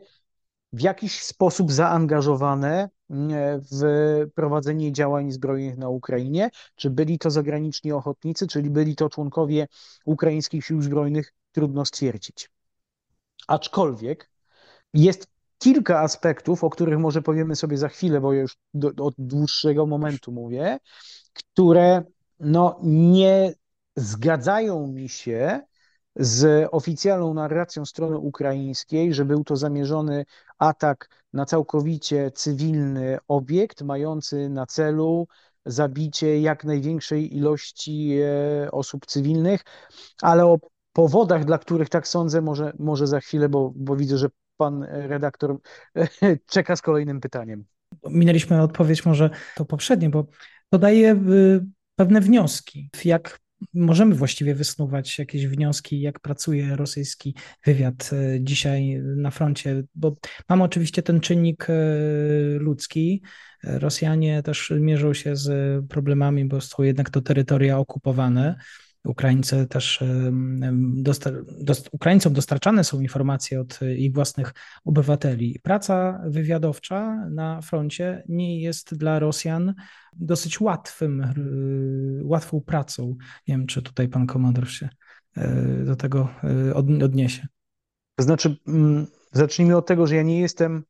w 0.72 0.80
jakiś 0.80 1.22
sposób 1.22 1.72
zaangażowane 1.72 2.88
w 3.72 3.82
prowadzenie 4.34 4.92
działań 4.92 5.32
zbrojnych 5.32 5.78
na 5.78 5.88
Ukrainie, 5.88 6.50
czy 6.76 6.90
byli 6.90 7.18
to 7.18 7.30
zagraniczni 7.30 7.92
ochotnicy, 7.92 8.46
czyli 8.46 8.70
byli 8.70 8.96
to 8.96 9.08
członkowie 9.08 9.66
ukraińskich 10.04 10.64
sił 10.64 10.82
zbrojnych, 10.82 11.32
trudno 11.52 11.84
stwierdzić. 11.84 12.50
Aczkolwiek 13.48 14.30
jest 14.94 15.26
kilka 15.58 16.00
aspektów, 16.00 16.64
o 16.64 16.70
których 16.70 16.98
może 16.98 17.22
powiemy 17.22 17.56
sobie 17.56 17.78
za 17.78 17.88
chwilę, 17.88 18.20
bo 18.20 18.32
już 18.32 18.56
do, 18.74 19.04
od 19.04 19.14
dłuższego 19.18 19.86
momentu 19.86 20.32
mówię, 20.32 20.78
które 21.32 22.02
no, 22.40 22.80
nie 22.82 23.54
zgadzają 23.96 24.86
mi 24.86 25.08
się 25.08 25.60
z 26.16 26.68
oficjalną 26.70 27.34
narracją 27.34 27.84
strony 27.84 28.18
ukraińskiej, 28.18 29.14
że 29.14 29.24
był 29.24 29.44
to 29.44 29.56
zamierzony 29.56 30.24
atak 30.62 31.08
na 31.32 31.46
całkowicie 31.46 32.30
cywilny 32.30 33.18
obiekt, 33.28 33.82
mający 33.82 34.48
na 34.48 34.66
celu 34.66 35.26
zabicie 35.66 36.40
jak 36.40 36.64
największej 36.64 37.36
ilości 37.36 38.18
e, 38.20 38.70
osób 38.70 39.06
cywilnych, 39.06 39.64
ale 40.22 40.46
o 40.46 40.58
powodach, 40.92 41.44
dla 41.44 41.58
których 41.58 41.88
tak 41.88 42.08
sądzę, 42.08 42.40
może, 42.40 42.72
może 42.78 43.06
za 43.06 43.20
chwilę, 43.20 43.48
bo, 43.48 43.72
bo 43.76 43.96
widzę, 43.96 44.18
że 44.18 44.28
pan 44.56 44.82
redaktor 44.82 45.58
czeka 46.52 46.76
z 46.76 46.82
kolejnym 46.82 47.20
pytaniem. 47.20 47.64
Minęliśmy 48.10 48.62
odpowiedź 48.62 49.06
może 49.06 49.30
to 49.56 49.64
poprzednie, 49.64 50.10
bo 50.10 50.26
to 50.70 50.78
daje 50.78 51.20
pewne 51.96 52.20
wnioski, 52.20 52.90
jak 53.04 53.38
możemy 53.74 54.14
właściwie 54.14 54.54
wysnuwać 54.54 55.18
jakieś 55.18 55.46
wnioski, 55.46 56.00
jak 56.00 56.20
pracuje 56.20 56.76
rosyjski 56.76 57.34
wywiad 57.64 58.10
e, 58.12 58.40
dzisiaj 58.40 59.00
na 59.16 59.30
froncie, 59.30 59.82
bo 59.94 60.16
mamy 60.48 60.62
oczywiście 60.62 61.02
ten 61.02 61.20
czynnik 61.20 61.66
e, 61.70 61.74
ludzki. 62.58 63.22
Rosjanie 63.64 64.42
też 64.42 64.72
mierzą 64.80 65.14
się 65.14 65.36
z 65.36 65.50
problemami, 65.88 66.44
bo 66.44 66.60
są 66.60 66.82
jednak 66.82 67.10
to 67.10 67.20
terytoria 67.20 67.78
okupowane. 67.78 68.54
Ukraińcy 69.04 69.66
też, 69.66 70.04
dost 71.60 71.88
Ukraińcom 71.92 72.32
dostarczane 72.32 72.84
są 72.84 73.00
informacje 73.00 73.60
od 73.60 73.80
ich 73.96 74.12
własnych 74.12 74.54
obywateli. 74.84 75.60
Praca 75.62 76.22
wywiadowcza 76.26 77.28
na 77.30 77.60
froncie 77.60 78.22
nie 78.28 78.60
jest 78.60 78.94
dla 78.94 79.18
Rosjan 79.18 79.74
dosyć 80.12 80.60
łatwym, 80.60 81.20
y, 81.20 82.20
łatwą 82.24 82.60
pracą. 82.60 83.16
Nie 83.48 83.54
wiem, 83.56 83.66
czy 83.66 83.82
tutaj 83.82 84.08
pan 84.08 84.26
komandor 84.26 84.68
się 84.68 84.88
y, 85.38 85.84
do 85.84 85.96
tego 85.96 86.28
odniesie. 87.02 87.46
Znaczy, 88.18 88.56
mm, 88.68 89.06
zacznijmy 89.32 89.76
od 89.76 89.86
tego, 89.86 90.06
że 90.06 90.16
ja 90.16 90.22
nie 90.22 90.40
jestem 90.40 90.84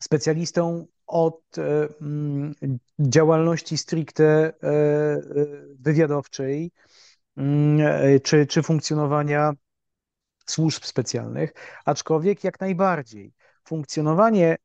specjalistą 0.00 0.86
od 1.06 1.40
mm, 2.00 2.54
działalności 2.98 3.78
stricte 3.78 4.52
wywiadowczej 5.78 6.66
e, 6.66 7.03
czy, 8.22 8.46
czy 8.46 8.62
funkcjonowania 8.62 9.52
służb 10.46 10.84
specjalnych, 10.84 11.52
aczkolwiek 11.84 12.44
jak 12.44 12.60
najbardziej 12.60 13.32
funkcjonowanie 13.64 14.56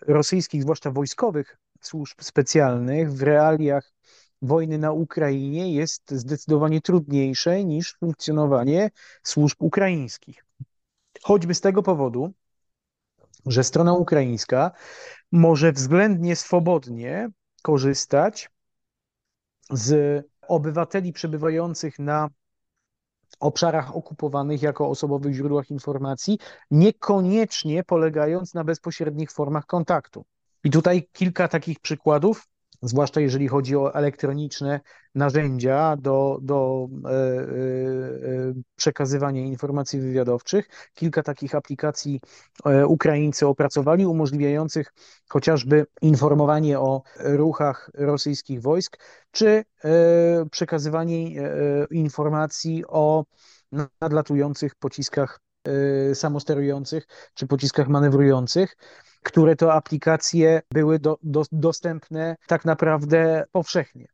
rosyjskich, 0.00 0.62
zwłaszcza 0.62 0.90
wojskowych 0.90 1.58
służb 1.80 2.22
specjalnych 2.22 3.12
w 3.12 3.22
realiach 3.22 3.92
wojny 4.42 4.78
na 4.78 4.92
Ukrainie 4.92 5.74
jest 5.74 6.10
zdecydowanie 6.10 6.80
trudniejsze 6.80 7.64
niż 7.64 7.96
funkcjonowanie 8.00 8.90
służb 9.22 9.56
ukraińskich. 9.58 10.44
Choćby 11.22 11.54
z 11.54 11.60
tego 11.60 11.82
powodu, 11.82 12.32
że 13.46 13.64
strona 13.64 13.92
ukraińska 13.94 14.70
może 15.32 15.72
względnie 15.72 16.36
swobodnie 16.36 17.28
korzystać 17.62 18.50
z 19.70 20.24
obywateli 20.48 21.12
przebywających 21.12 21.98
na 21.98 22.28
obszarach 23.40 23.96
okupowanych 23.96 24.62
jako 24.62 24.88
osobowych 24.88 25.34
źródłach 25.34 25.70
informacji, 25.70 26.38
niekoniecznie 26.70 27.84
polegając 27.84 28.54
na 28.54 28.64
bezpośrednich 28.64 29.32
formach 29.32 29.66
kontaktu. 29.66 30.24
I 30.64 30.70
tutaj 30.70 31.08
kilka 31.12 31.48
takich 31.48 31.80
przykładów 31.80 32.46
zwłaszcza 32.84 33.20
jeżeli 33.20 33.48
chodzi 33.48 33.76
o 33.76 33.94
elektroniczne 33.94 34.80
narzędzia 35.14 35.96
do, 35.96 36.38
do 36.42 36.88
e, 37.04 37.08
e, 37.08 37.12
e, 37.12 37.44
przekazywania 38.76 39.40
informacji 39.40 40.00
wywiadowczych. 40.00 40.68
Kilka 40.94 41.22
takich 41.22 41.54
aplikacji 41.54 42.20
Ukraińcy 42.88 43.46
opracowali, 43.46 44.06
umożliwiających 44.06 44.92
chociażby 45.28 45.86
informowanie 46.02 46.80
o 46.80 47.02
ruchach 47.20 47.90
rosyjskich 47.94 48.62
wojsk, 48.62 48.98
czy 49.30 49.64
przekazywanie 50.50 51.42
informacji 51.90 52.84
o 52.88 53.24
nadlatujących 54.00 54.74
pociskach 54.74 55.40
samosterujących 56.14 57.06
czy 57.34 57.46
pociskach 57.46 57.88
manewrujących 57.88 58.76
które 59.24 59.56
to 59.56 59.72
aplikacje 59.72 60.62
były 60.70 60.98
do, 60.98 61.18
do, 61.22 61.42
dostępne 61.52 62.36
tak 62.46 62.64
naprawdę 62.64 63.44
powszechnie. 63.52 64.06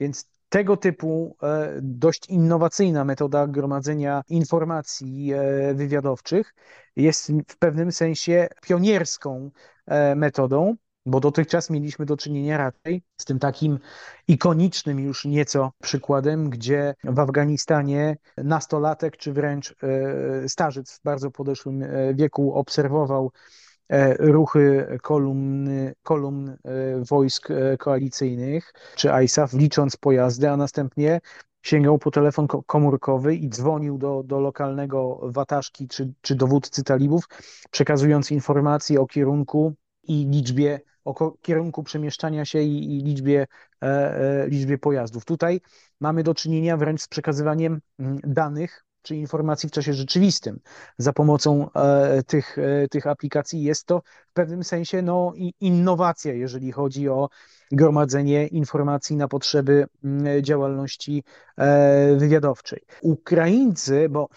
Więc 0.00 0.28
tego 0.48 0.76
typu 0.76 1.36
e, 1.42 1.78
dość 1.82 2.28
innowacyjna 2.28 3.04
metoda 3.04 3.46
gromadzenia 3.46 4.22
informacji 4.28 5.32
e, 5.32 5.74
wywiadowczych 5.74 6.54
jest 6.96 7.32
w 7.48 7.58
pewnym 7.58 7.92
sensie 7.92 8.48
pionierską 8.62 9.50
e, 9.86 10.14
metodą, 10.14 10.76
bo 11.06 11.20
dotychczas 11.20 11.70
mieliśmy 11.70 12.06
do 12.06 12.16
czynienia 12.16 12.58
raczej 12.58 13.02
z 13.16 13.24
tym 13.24 13.38
takim 13.38 13.78
ikonicznym 14.28 15.00
już 15.00 15.24
nieco 15.24 15.72
przykładem, 15.82 16.50
gdzie 16.50 16.94
w 17.04 17.18
Afganistanie 17.18 18.16
nastolatek 18.36 19.16
czy 19.16 19.32
wręcz 19.32 19.74
starzec 20.48 20.98
w 20.98 21.02
bardzo 21.02 21.30
podeszłym 21.30 21.84
wieku 22.14 22.54
obserwował 22.54 23.30
E, 23.88 24.14
ruchy 24.18 24.98
kolumn, 25.02 25.68
kolumn 26.02 26.48
e, 26.48 26.56
wojsk 27.08 27.50
e, 27.50 27.76
koalicyjnych 27.76 28.72
czy 28.96 29.10
ISAF, 29.24 29.52
licząc 29.52 29.96
pojazdy, 29.96 30.50
a 30.50 30.56
następnie 30.56 31.20
sięgał 31.62 31.98
po 31.98 32.10
telefon 32.10 32.46
komórkowy 32.66 33.34
i 33.34 33.48
dzwonił 33.48 33.98
do, 33.98 34.22
do 34.22 34.40
lokalnego 34.40 35.20
wataszki 35.22 35.88
czy, 35.88 36.12
czy 36.20 36.34
dowódcy 36.34 36.84
talibów, 36.84 37.24
przekazując 37.70 38.30
informacje 38.30 39.00
o 39.00 39.06
kierunku 39.06 39.74
i 40.02 40.26
liczbie, 40.26 40.80
o 41.04 41.32
kierunku 41.42 41.82
przemieszczania 41.82 42.44
się 42.44 42.62
i, 42.62 42.98
i 42.98 43.02
liczbie, 43.02 43.46
e, 43.82 44.48
liczbie 44.48 44.78
pojazdów. 44.78 45.24
Tutaj 45.24 45.60
mamy 46.00 46.22
do 46.22 46.34
czynienia 46.34 46.76
wręcz 46.76 47.02
z 47.02 47.08
przekazywaniem 47.08 47.80
mm, 47.98 48.18
danych 48.24 48.84
czy 49.04 49.16
informacji 49.16 49.68
w 49.68 49.72
czasie 49.72 49.92
rzeczywistym 49.92 50.60
za 50.98 51.12
pomocą 51.12 51.70
e, 51.72 52.22
tych, 52.22 52.58
e, 52.58 52.88
tych 52.88 53.06
aplikacji. 53.06 53.62
Jest 53.62 53.86
to 53.86 54.02
w 54.30 54.32
pewnym 54.32 54.64
sensie 54.64 55.02
no, 55.02 55.32
innowacja, 55.60 56.32
jeżeli 56.34 56.72
chodzi 56.72 57.08
o 57.08 57.28
gromadzenie 57.72 58.46
informacji 58.46 59.16
na 59.16 59.28
potrzeby 59.28 59.86
mm, 60.04 60.42
działalności 60.42 61.24
e, 61.56 62.16
wywiadowczej. 62.16 62.80
Ukraińcy, 63.02 64.08
bo 64.08 64.28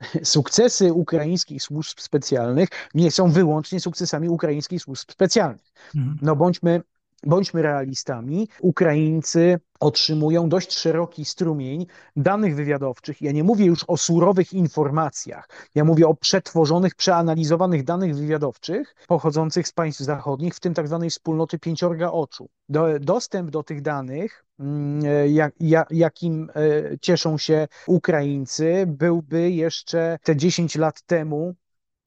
sukcesy 0.22 0.92
ukraińskich 0.92 1.62
służb 1.62 2.00
specjalnych 2.00 2.68
nie 2.94 3.10
są 3.10 3.30
wyłącznie 3.30 3.80
sukcesami 3.80 4.28
ukraińskich 4.28 4.82
służb 4.82 5.10
specjalnych. 5.10 5.72
Mhm. 5.96 6.18
No 6.22 6.36
bądźmy 6.36 6.82
bądźmy 7.22 7.62
realistami, 7.62 8.48
Ukraińcy 8.60 9.60
otrzymują 9.80 10.48
dość 10.48 10.78
szeroki 10.78 11.24
strumień 11.24 11.86
danych 12.16 12.56
wywiadowczych. 12.56 13.22
Ja 13.22 13.32
nie 13.32 13.44
mówię 13.44 13.64
już 13.64 13.84
o 13.88 13.96
surowych 13.96 14.52
informacjach, 14.52 15.48
ja 15.74 15.84
mówię 15.84 16.08
o 16.08 16.14
przetworzonych, 16.14 16.94
przeanalizowanych 16.94 17.84
danych 17.84 18.16
wywiadowczych 18.16 18.94
pochodzących 19.08 19.68
z 19.68 19.72
państw 19.72 20.00
zachodnich, 20.00 20.54
w 20.54 20.60
tym 20.60 20.74
tak 20.74 20.88
zwanej 20.88 21.10
wspólnoty 21.10 21.58
pięciorga 21.58 22.10
oczu. 22.10 22.48
Do, 22.68 22.98
dostęp 22.98 23.50
do 23.50 23.62
tych 23.62 23.82
danych, 23.82 24.44
mm, 24.60 25.30
jak, 25.30 25.54
jak, 25.60 25.88
jakim 25.90 26.50
e, 26.54 26.98
cieszą 26.98 27.38
się 27.38 27.68
Ukraińcy, 27.86 28.84
byłby 28.86 29.50
jeszcze 29.50 30.18
te 30.22 30.36
10 30.36 30.76
lat 30.76 31.02
temu 31.02 31.54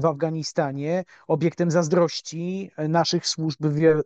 w 0.04 0.06
Afganistanie 0.06 1.04
obiektem 1.28 1.72
zazdrości 1.72 2.72
naszych 2.89 3.28
służb 3.28 3.60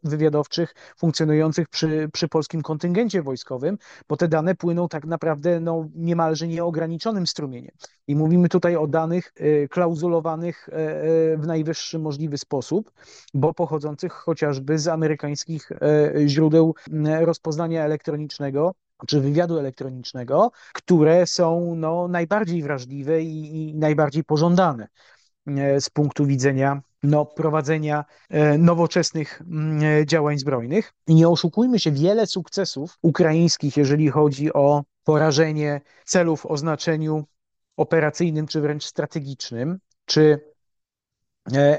wywiadowczych 0.04 0.76
funkcjonujących 0.98 1.70
przy, 1.70 2.10
przy 2.14 2.28
polskim 2.28 2.62
kontyngencie 2.62 3.22
wojskowym, 3.22 3.78
bo 4.10 4.18
te 4.18 4.28
dane 4.28 4.56
płyną 4.56 4.88
tak 4.88 5.06
naprawdę 5.06 5.60
no, 5.60 5.90
niemalże 5.96 6.48
nieograniczonym 6.48 7.28
strumieniem. 7.28 7.72
I 8.08 8.16
mówimy 8.16 8.50
tutaj 8.50 8.76
o 8.76 8.88
danych 8.88 9.34
y, 9.42 9.68
klauzulowanych 9.72 10.70
y, 10.70 11.38
w 11.38 11.48
najwyższy 11.48 12.00
możliwy 12.00 12.38
sposób, 12.38 12.92
bo 13.34 13.54
pochodzących 13.54 14.14
chociażby 14.14 14.80
z 14.80 14.88
amerykańskich 14.88 15.70
źródeł 16.28 16.76
rozpoznania 17.22 17.84
elektronicznego, 17.84 18.74
czy 19.08 19.22
wywiadu 19.22 19.60
elektronicznego, 19.60 20.52
które 20.74 21.28
są 21.28 21.76
no, 21.76 22.08
najbardziej 22.08 22.64
wrażliwe 22.64 23.22
i, 23.22 23.70
i 23.70 23.76
najbardziej 23.76 24.24
pożądane. 24.24 24.88
E, 25.48 25.82
z 25.82 25.90
punktu 25.90 26.26
widzenia 26.26 26.82
no, 27.04 27.26
prowadzenia 27.26 28.06
e, 28.30 28.58
nowoczesnych 28.58 29.42
mm, 29.42 29.84
e, 29.84 30.06
działań 30.06 30.40
zbrojnych. 30.40 30.94
I 31.08 31.16
nie 31.16 31.30
oszukujmy 31.30 31.80
się, 31.80 31.92
wiele 31.92 32.28
sukcesów 32.28 32.98
ukraińskich, 33.02 33.78
jeżeli 33.78 34.10
chodzi 34.10 34.54
o 34.54 34.84
porażenie 35.04 35.82
celów 36.06 36.46
o 36.46 36.58
znaczeniu 36.58 37.26
operacyjnym 37.78 38.48
czy 38.48 38.62
wręcz 38.62 38.86
strategicznym, 38.86 39.80
czy 40.06 40.40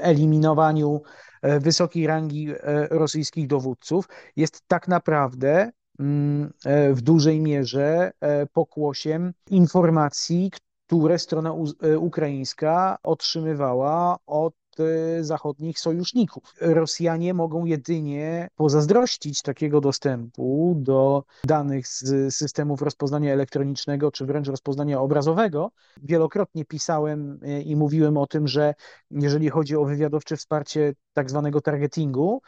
eliminowaniu 0.01 1.01
wysokiej 1.43 2.07
rangi 2.07 2.47
rosyjskych 2.89 3.47
dowódców, 3.47 4.05
jest 4.35 4.61
tak 4.67 4.87
naprawdę 4.87 5.71
mm, 5.99 6.53
w 6.93 7.01
dużej 7.01 7.41
mierze 7.41 8.11
pokłosiem 8.53 9.33
informacji, 9.49 10.51
które 10.89 11.19
strona 11.19 11.53
e, 11.81 11.99
ukraińska 11.99 12.97
otrzymywała 13.03 14.17
od 14.25 14.53
e, 14.79 15.23
zachodnich 15.23 15.79
sojuszników. 15.79 16.53
Rosjanie 16.61 17.33
mogą 17.33 17.65
jedynie 17.65 18.49
pozazdrościć 18.55 19.41
takiego 19.41 19.81
dostępu 19.81 20.75
do 20.77 21.23
danych 21.43 21.87
z 21.87 22.35
systemów 22.35 22.81
rozpoznania 22.81 23.33
elektronicznego, 23.33 24.11
czy 24.11 24.25
wręcz 24.25 24.47
rozpoznania 24.47 25.01
obrazowego. 25.01 25.71
Wielokrotnie 26.03 26.65
pisałem 26.65 27.39
e, 27.43 27.61
i 27.61 27.75
mówiłem 27.75 28.17
o 28.17 28.27
tym, 28.27 28.47
że 28.47 28.73
jeżeli 29.11 29.49
chodzi 29.49 29.75
o 29.75 29.85
wywiadowcze 29.85 30.37
wsparcie 30.37 30.93
tak 31.13 31.29
zwanego 31.29 31.61
targetingu, 31.61 32.41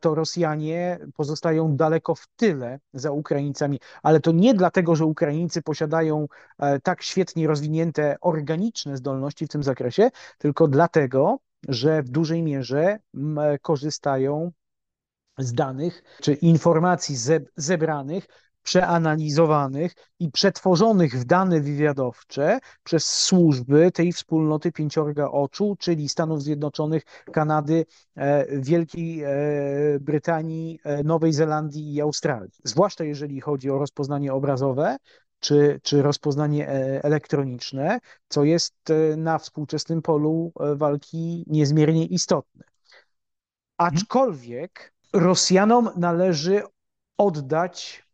to 0.00 0.14
Rosjanie 0.14 0.98
pozostają 1.14 1.76
daleko 1.76 2.14
w 2.14 2.26
tyle 2.36 2.78
za 2.92 3.10
Ukraińcami, 3.10 3.80
ale 4.02 4.20
to 4.20 4.32
nie 4.32 4.54
dlatego, 4.54 4.96
że 4.96 5.04
Ukraińcy 5.04 5.62
posiadają 5.62 6.26
e, 6.58 6.80
tak 6.80 7.02
świetnie 7.02 7.46
rozwinięte 7.46 8.16
organiczne 8.20 8.96
zdolności 8.96 9.46
w 9.46 9.48
tym 9.48 9.62
zakresie, 9.62 10.10
tylko 10.38 10.68
dlatego, 10.68 11.38
że 11.68 12.02
w 12.02 12.08
dużej 12.08 12.42
mierze 12.42 12.98
korzystają 13.62 14.52
z 15.38 15.52
danych 15.52 16.02
czy 16.20 16.34
informacji 16.34 17.16
zebranych 17.56 18.26
przeanalizowanych 18.66 19.94
i 20.18 20.30
przetworzonych 20.30 21.20
w 21.20 21.24
dane 21.24 21.60
wywiadowcze 21.60 22.58
przez 22.82 23.06
służby 23.06 23.92
tej 23.92 24.12
wspólnoty 24.12 24.72
pięciorga 24.72 25.28
oczu, 25.28 25.76
czyli 25.78 26.08
Stanów 26.08 26.42
Zjednoczonych, 26.42 27.02
Kanady, 27.32 27.86
e, 28.16 28.60
Wielkiej 28.60 29.22
e, 29.22 29.28
Brytanii, 30.00 30.80
e, 30.84 31.04
Nowej 31.04 31.32
Zelandii 31.32 31.94
i 31.94 32.00
Australii. 32.00 32.52
Zwłaszcza 32.64 33.04
jeżeli 33.04 33.40
chodzi 33.40 33.70
o 33.70 33.78
rozpoznanie 33.78 34.32
obrazowe, 34.32 34.96
czy, 35.40 35.80
czy 35.82 36.02
rozpoznanie 36.02 36.68
elektroniczne, 37.02 37.98
co 38.28 38.44
jest 38.44 38.74
na 39.16 39.38
współczesnym 39.38 40.02
polu 40.02 40.52
walki 40.76 41.44
niezmiernie 41.46 42.06
istotne. 42.06 42.64
Aczkolwiek 43.76 44.92
Rosjanom 45.12 45.90
należy 45.96 46.62
oddać 47.18 48.05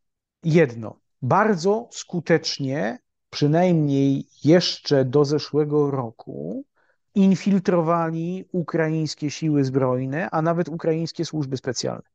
jedno. 0.45 0.99
Bardzo 1.23 1.89
skutecznie, 1.91 2.99
przynajmniej 3.31 4.27
jeszcze 4.45 5.05
do 5.05 5.25
zeszłego 5.25 5.91
roku, 5.91 6.65
infiltrowali 7.15 8.45
ukraińskie 8.53 9.31
siły 9.31 9.65
zbrojne, 9.65 10.31
a 10.31 10.43
nawet 10.43 10.69
ukraińskie 10.69 11.25
służby 11.25 11.57
specjalne. 11.57 12.13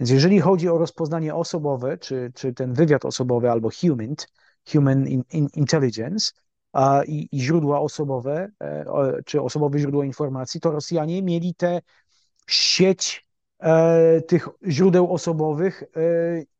Więc 0.00 0.10
jeżeli 0.10 0.40
chodzi 0.40 0.68
o 0.68 0.78
rozpoznanie 0.78 1.34
osobowe, 1.34 1.98
czy, 1.98 2.32
czy 2.34 2.54
ten 2.54 2.74
wywiad 2.74 3.04
osobowy 3.04 3.50
albo 3.50 3.70
human, 3.80 4.14
human 4.72 5.08
in, 5.08 5.24
in 5.32 5.48
intelligence 5.54 6.32
a, 6.72 7.02
i, 7.06 7.28
i, 7.32 7.40
źródła 7.40 7.80
osobowe, 7.80 8.50
e, 8.62 8.84
czy 9.24 9.42
osobowe 9.42 9.78
źródła 9.78 10.04
informacji, 10.04 10.60
to 10.60 10.70
Rosjanie 10.70 11.22
mieli 11.22 11.54
tę 11.54 11.80
sieć 12.46 13.26
e, 13.58 14.20
tych 14.20 14.48
źródeł 14.68 15.14
osobowych 15.14 15.82
e, 15.82 16.57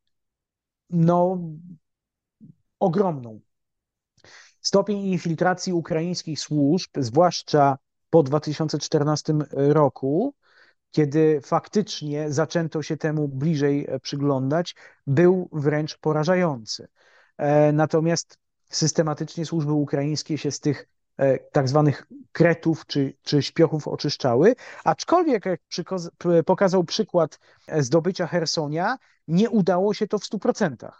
no, 0.90 1.38
ogromną. 2.80 3.40
Stopień 4.60 4.98
infiltracji 4.98 5.72
ukraińskich 5.72 6.40
służb, 6.40 6.90
zwłaszcza 6.96 7.78
po 8.10 8.22
2014 8.22 9.34
roku, 9.50 10.34
kiedy 10.90 11.40
faktycznie 11.40 12.32
zaczęto 12.32 12.82
się 12.82 12.96
temu 12.96 13.28
bliżej 13.28 13.86
e, 13.88 14.00
przyglądać, 14.00 14.74
był 15.06 15.48
wręcz 15.52 15.98
porażający. 15.98 16.88
E, 17.36 17.72
natomiast 17.72 18.38
systematycznie 18.70 19.46
służby 19.46 19.72
ukraińskie 19.72 20.38
się 20.38 20.50
z 20.50 20.60
tych 20.60 20.88
tak 21.52 21.68
zwanych 21.68 22.06
kretów 22.32 22.86
czy, 22.86 23.16
czy 23.22 23.42
śpiochów 23.42 23.88
oczyszczały, 23.88 24.54
aczkolwiek 24.84 25.46
jak 25.46 25.60
pokazał 26.46 26.84
przykład 26.84 27.38
zdobycia 27.78 28.26
Hersonia, 28.26 28.96
nie 29.28 29.50
udało 29.50 29.94
się 29.94 30.06
to 30.06 30.18
w 30.18 30.22
100%, 30.22 30.90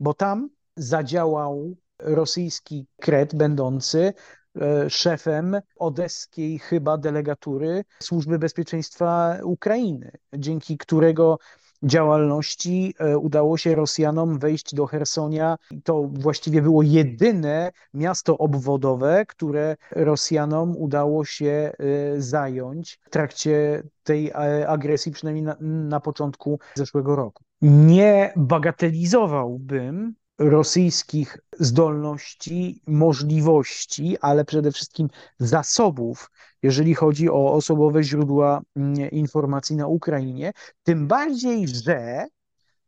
bo 0.00 0.14
tam 0.14 0.50
zadziałał 0.76 1.76
rosyjski 1.98 2.86
kret 3.00 3.34
będący 3.34 4.12
E, 4.60 4.90
szefem 4.90 5.60
odeskiej 5.76 6.58
chyba 6.58 6.98
delegatury 6.98 7.84
Służby 8.02 8.38
Bezpieczeństwa 8.38 9.38
Ukrainy, 9.42 10.10
dzięki 10.32 10.78
którego 10.78 11.38
działalności 11.82 12.94
e, 12.98 13.18
udało 13.18 13.56
się 13.56 13.74
Rosjanom 13.74 14.38
wejść 14.38 14.74
do 14.74 14.86
Hersonia. 14.86 15.56
To 15.84 16.08
właściwie 16.12 16.62
było 16.62 16.82
jedyne 16.82 17.72
miasto 17.94 18.38
obwodowe, 18.38 19.26
które 19.26 19.76
Rosjanom 19.90 20.76
udało 20.76 21.24
się 21.24 21.46
e, 21.48 21.74
zająć 22.20 22.98
w 23.02 23.10
trakcie 23.10 23.82
tej 24.02 24.32
agresji, 24.66 25.12
przynajmniej 25.12 25.44
na, 25.44 25.56
na 25.60 26.00
początku 26.00 26.58
zeszłego 26.74 27.16
roku. 27.16 27.44
Nie 27.62 28.32
bagatelizowałbym 28.36 30.14
rosyjskich 30.38 31.38
zdolności, 31.58 32.82
możliwości, 32.86 34.16
ale 34.20 34.44
przede 34.44 34.72
wszystkim 34.72 35.08
zasobów, 35.38 36.30
jeżeli 36.62 36.94
chodzi 36.94 37.30
o 37.30 37.52
osobowe 37.52 38.02
źródła 38.02 38.62
mm, 38.76 39.10
informacji 39.10 39.76
na 39.76 39.86
Ukrainie. 39.86 40.52
Tym 40.82 41.06
bardziej, 41.06 41.68
że 41.68 42.26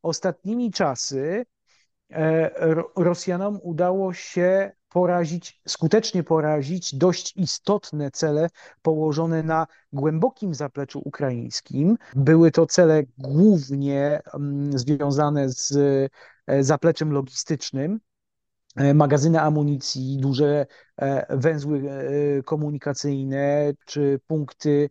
ostatnimi 0.03 0.73
czasy 0.73 1.47
e, 2.13 2.51
Rosjanom 2.97 3.59
udało 3.63 4.13
się 4.13 4.73
porazić, 4.89 5.61
skutecznie 5.69 6.23
porazić 6.23 6.95
dość 6.95 7.37
istotne 7.37 8.11
cele 8.11 8.49
położone 8.83 9.43
na 9.43 9.67
głębokim 9.93 10.55
zapleczu 10.55 11.03
ukraińskim. 11.05 11.97
Były 12.15 12.51
to 12.51 12.67
cele 12.67 13.03
głównie 13.19 14.21
mm, 14.35 14.79
związane 14.79 15.49
z 15.49 15.73
zapleczem 16.61 17.13
logistycznym, 17.13 18.01
e, 18.77 18.95
magazyny 18.95 19.41
amunicji, 19.41 20.19
duże 20.21 20.67
e, 20.97 21.37
węzły 21.37 21.83
komunikacyjne 22.45 23.73
czy 23.87 24.21
punkty 24.27 24.91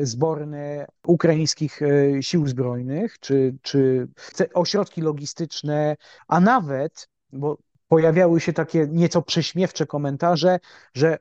zborne 0.00 0.86
ukraińskich 1.06 1.80
sił 2.20 2.46
zbrojnych, 2.46 3.18
czy, 3.20 3.56
czy 3.62 4.08
ośrodki 4.54 5.00
logistyczne, 5.00 5.96
a 6.28 6.40
nawet, 6.40 7.08
bo 7.32 7.58
pojawiały 7.92 8.40
się 8.40 8.52
takie 8.52 8.86
nieco 8.90 9.22
prześmiewcze 9.22 9.86
komentarze, 9.86 10.58
że 10.94 11.14
e, 11.14 11.18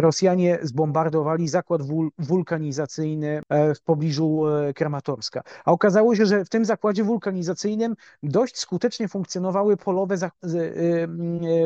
Rosjanie 0.00 0.58
zbombardowali 0.62 1.48
zakład 1.48 1.82
wul 1.82 2.10
wulkanizacyjny 2.18 3.42
e, 3.48 3.74
w 3.74 3.82
pobliżu 3.82 4.48
e, 4.48 4.74
Kramatorska. 4.74 5.42
A 5.64 5.72
okazało 5.72 6.16
się, 6.16 6.26
że 6.26 6.44
w 6.44 6.48
tym 6.48 6.64
zakładzie 6.64 7.04
wulkanizacyjnym 7.04 7.94
dość 8.22 8.58
skutecznie 8.58 9.08
funkcjonowały 9.08 9.76
polowe, 9.76 10.16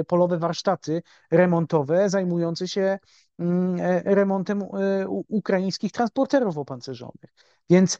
polowe 0.08 0.38
warsztaty 0.38 1.02
remontowe 1.30 2.10
zajmujące 2.10 2.68
się 2.68 2.98
remontem 4.04 4.64
ukraińskich 5.28 5.92
transporterów 5.92 6.58
opancerzonych. 6.58 7.34
Więc 7.70 7.98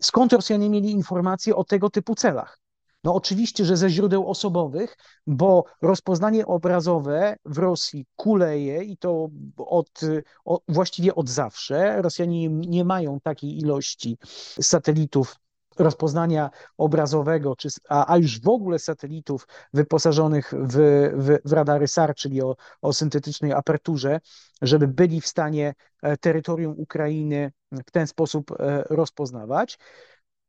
skąd 0.00 0.32
Rosjanie 0.32 0.70
mieli 0.70 0.90
informacje 0.90 1.56
o 1.56 1.64
tego 1.64 1.90
typu 1.90 2.14
celach? 2.14 2.63
No 3.04 3.14
oczywiście, 3.14 3.64
że 3.64 3.76
ze 3.76 3.90
źródeł 3.90 4.30
osobowych, 4.30 4.96
bo 5.26 5.64
rozpoznanie 5.82 6.46
obrazowe 6.46 7.36
w 7.44 7.58
Rosji 7.58 8.06
kuleje 8.16 8.84
i 8.84 8.96
to 8.96 9.28
od, 9.56 10.00
od, 10.44 10.62
właściwie 10.68 11.14
od 11.14 11.28
zawsze. 11.28 12.02
Rosjanie 12.02 12.48
nie 12.48 12.84
mają 12.84 13.20
takiej 13.20 13.58
ilości 13.58 14.18
satelitów 14.60 15.36
rozpoznania 15.78 16.50
obrazowego, 16.78 17.56
czy, 17.56 17.68
a, 17.88 18.12
a 18.12 18.16
już 18.16 18.40
w 18.40 18.48
ogóle 18.48 18.78
satelitów 18.78 19.48
wyposażonych 19.72 20.54
w, 20.58 20.76
w, 21.16 21.48
w 21.48 21.52
radary 21.52 21.88
SAR, 21.88 22.14
czyli 22.14 22.42
o, 22.42 22.56
o 22.82 22.92
syntetycznej 22.92 23.52
aperturze, 23.52 24.20
żeby 24.62 24.88
byli 24.88 25.20
w 25.20 25.26
stanie 25.26 25.74
e, 26.02 26.16
terytorium 26.16 26.74
Ukrainy 26.78 27.52
w 27.72 27.90
ten 27.90 28.06
sposób 28.06 28.50
e, 28.50 28.84
rozpoznawać 28.90 29.78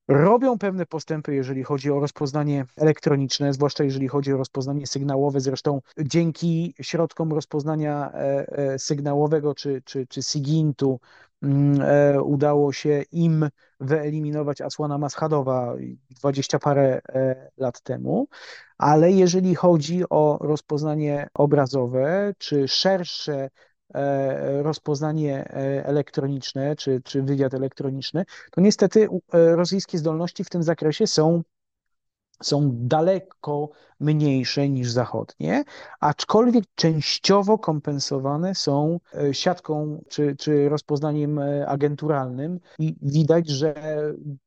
robią 0.08 0.58
pewne 0.58 0.86
postępy, 0.86 1.36
jeżeli 1.36 1.64
chodzi 1.64 1.92
o 1.92 2.00
rozpoznanie 2.00 2.66
elektroniczne, 2.78 3.54
zwłaszcza 3.54 3.84
jeżeli 3.84 4.08
chodzi 4.08 4.34
o 4.34 4.38
rozpoznanie 4.38 4.88
sygnałowe. 4.88 5.40
Zresztą 5.40 5.82
dzięki 6.00 6.74
środkom 6.82 7.34
rozpoznania 7.34 8.12
e, 8.14 8.48
e, 8.58 8.80
sygnałowego 8.80 9.56
czy, 9.56 9.82
czy, 9.86 10.08
czy 10.08 10.24
SIGINT-u 10.24 11.00
mm, 11.44 11.82
e, 11.82 12.22
udało 12.22 12.74
się 12.74 13.04
im 13.12 13.50
wyeliminować 13.80 14.62
Asłana 14.62 14.98
Maschadowa 14.98 15.76
dwadzieścia 16.10 16.60
parę 16.60 17.02
lat 17.58 17.82
temu, 17.82 18.28
ale 18.78 19.12
jeżeli 19.12 19.56
chodzi 19.56 20.04
o 20.10 20.38
rozpoznanie 20.42 21.28
obrazowe 21.34 22.34
czy 22.38 22.68
szersze 22.68 23.50
rozpoznanie 24.62 25.50
e, 25.50 25.86
elektroniczne 25.86 26.76
czy, 26.76 27.02
czy 27.04 27.24
wywiad 27.24 27.54
elektroniczny, 27.54 28.26
to 28.52 28.62
niestety 28.62 29.08
e, 29.34 29.56
rosyjskie 29.56 29.98
zdolności 29.98 30.44
w 30.44 30.50
tym 30.50 30.64
zakresie 30.64 31.08
są 31.08 31.42
są 32.44 32.70
daleko 32.74 33.70
mniejsze 34.00 34.70
niż 34.70 34.92
zachodnie, 34.92 35.64
aczkolwiek 36.00 36.66
częściowo 36.76 37.58
kompensowane 37.58 38.56
są 38.56 39.00
siatką 39.32 40.04
czy, 40.10 40.36
czy 40.36 40.70
rozpoznaniem 40.70 41.40
agenturalnym 41.68 42.60
i 42.80 42.96
widać, 43.02 43.50
że 43.50 43.76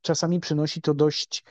czasami 0.00 0.40
przynosi 0.40 0.80
to 0.82 0.94
dość, 0.94 1.44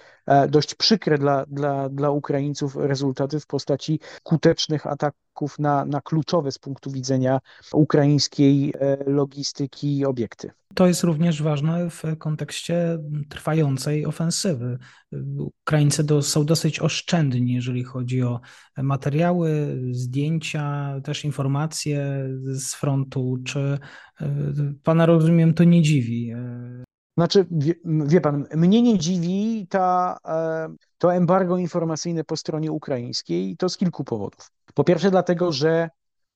dość 0.50 0.76
przykre 0.76 1.18
dla, 1.18 1.46
dla, 1.46 1.90
dla 1.90 2.10
Ukraińców 2.10 2.76
rezultaty 2.76 3.40
w 3.40 3.48
postaci 3.48 4.00
skutecznych 4.20 4.88
ataków 4.88 5.28
ataków 5.38 5.60
na, 5.60 5.86
na 5.86 6.02
kluczowe 6.02 6.52
z 6.52 6.60
punktu 6.60 6.92
widzenia 6.92 7.40
ukraińskiej 7.74 8.74
e, 8.80 8.98
logistyki 9.06 10.06
obiekty. 10.06 10.52
To 10.76 10.88
jest 10.88 11.04
również 11.04 11.44
ważne 11.44 11.90
w 11.90 12.04
kontekście 12.18 13.00
trwającej 13.30 14.06
ofensywy. 14.06 14.78
Ukraińcy 15.64 16.04
do, 16.04 16.22
są 16.22 16.46
dosyć 16.46 16.80
oszczędni, 16.80 17.54
jeżeli 17.54 17.84
chodzi 17.84 18.24
o 18.24 18.40
materiały, 18.78 19.78
zdjęcia, 19.92 20.94
też 21.04 21.26
informacje 21.26 22.30
z 22.44 22.76
frontu. 22.76 23.38
Czy 23.46 23.78
e, 24.22 24.30
pana 24.84 25.06
rozumiem, 25.06 25.54
to 25.54 25.64
nie 25.64 25.82
dziwi? 25.82 26.34
Znaczy, 27.18 27.46
wie, 27.52 27.74
wie, 27.86 28.22
pan, 28.22 28.48
mnie 28.56 28.82
nie 28.82 28.98
dziwi 28.98 29.68
ta, 29.70 30.18
e, 30.26 30.76
to 30.98 31.14
embargo 31.14 31.58
informacyjne 31.58 32.24
po 32.24 32.38
stronie 32.38 32.72
ukraińskiej 32.72 33.50
i 33.50 33.58
to 33.58 33.70
z 33.70 33.78
kilku 33.78 34.04
powodów. 34.04 34.52
Po 34.74 34.84
pierwsze, 34.84 35.12
dlatego, 35.12 35.52
że 35.52 35.90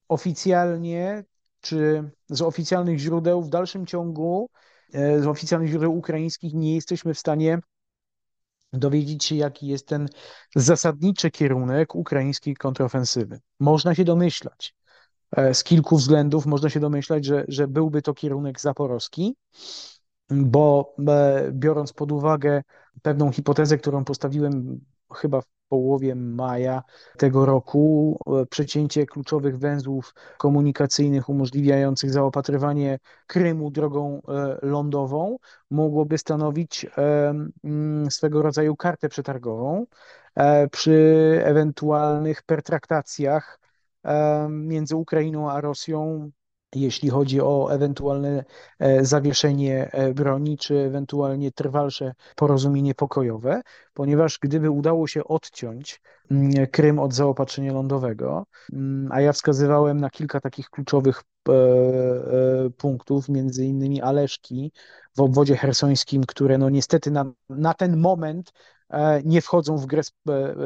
oficjalnie 0.07 1.23
czy 1.61 2.11
z 2.29 2.41
oficjalnych 2.41 2.99
źródeł 2.99 3.41
w 3.41 3.49
dalszym 3.49 3.85
ciągu, 3.85 4.49
e, 4.93 5.19
z 5.21 5.27
oficjalnych 5.27 5.69
źródeł 5.69 5.97
ukraińskich 5.97 6.53
nie 6.53 6.75
jesteśmy 6.75 7.13
w 7.13 7.19
stanie 7.19 7.59
dowiedzieć 8.73 9.25
się, 9.25 9.35
jaki 9.35 9.67
jest 9.67 9.87
ten 9.87 10.07
zasadniczy 10.55 11.31
kierunek 11.31 11.95
ukraińskiej 11.95 12.55
kontrofensywy. 12.55 13.39
Można 13.59 13.95
się 13.95 14.03
domyślać. 14.03 14.75
E, 15.31 15.53
z 15.53 15.63
kilku 15.63 15.97
względów 15.97 16.45
można 16.45 16.69
się 16.69 16.79
domyślać, 16.79 17.25
że, 17.25 17.45
że 17.47 17.67
byłby 17.67 18.01
to 18.01 18.13
kierunek 18.13 18.59
zaporowski, 18.59 19.35
bo 20.31 20.95
e, 21.07 21.51
biorąc 21.51 21.93
pod 21.93 22.11
uwagę 22.11 22.63
pewną 23.01 23.31
hipotezę, 23.31 23.77
którą 23.77 24.05
postawiłem 24.05 24.79
chyba 25.13 25.41
w 25.41 25.45
połowie 25.69 26.15
maja 26.15 26.83
tego 27.17 27.45
roku. 27.45 28.19
Przecięcie 28.49 29.05
kluczowych 29.05 29.57
węzłów 29.59 30.13
komunikacyjnych 30.37 31.29
umożliwiających 31.29 32.11
zaopatrywanie 32.11 32.99
Krymu 33.27 33.71
drogą 33.71 34.21
lądową 34.61 35.37
mogłoby 35.69 36.17
stanowić 36.17 36.85
mm, 37.63 38.11
swego 38.11 38.41
rodzaju 38.41 38.75
kartę 38.75 39.09
przetargową 39.09 39.85
przy 40.71 41.39
ewentualnych 41.43 42.43
pertraktacjach 42.43 43.59
między 44.49 44.95
Ukrainą 44.95 45.51
a 45.51 45.61
Rosją 45.61 46.31
jeśli 46.75 47.10
chodzi 47.10 47.41
o 47.41 47.73
ewentualne 47.73 48.43
e, 48.79 49.05
zawieszenie 49.05 49.91
e, 49.91 50.13
broni, 50.13 50.57
czy 50.57 50.77
ewentualnie 50.77 51.51
trwalsze 51.51 52.13
porozumienie 52.36 52.95
pokojowe, 52.95 53.62
ponieważ 53.93 54.39
gdyby 54.39 54.69
udało 54.69 55.07
się 55.07 55.23
odciąć 55.23 56.01
mm, 56.31 56.67
Krym 56.67 56.99
od 56.99 57.13
zaopatrzenia 57.13 57.73
lądowego, 57.73 58.45
mm, 58.73 59.12
a 59.12 59.21
ja 59.21 59.34
wskazywałem 59.34 59.99
na 59.99 60.10
kilka 60.10 60.39
takich 60.39 60.69
kluczowych 60.69 61.23
e, 61.49 61.53
punktów, 62.77 63.29
między 63.29 63.65
innymi 63.65 64.01
Aleszki 64.01 64.71
w 65.17 65.21
obwodzie 65.21 65.57
hersońskim, 65.57 66.23
które 66.23 66.57
no 66.57 66.69
niestety 66.69 67.12
na, 67.12 67.25
na 67.49 67.73
ten 67.73 67.97
moment 67.97 68.51
nie 69.23 69.41
wchodzą 69.41 69.77
w 69.77 69.86
grę 69.86 70.04
z, 70.04 70.12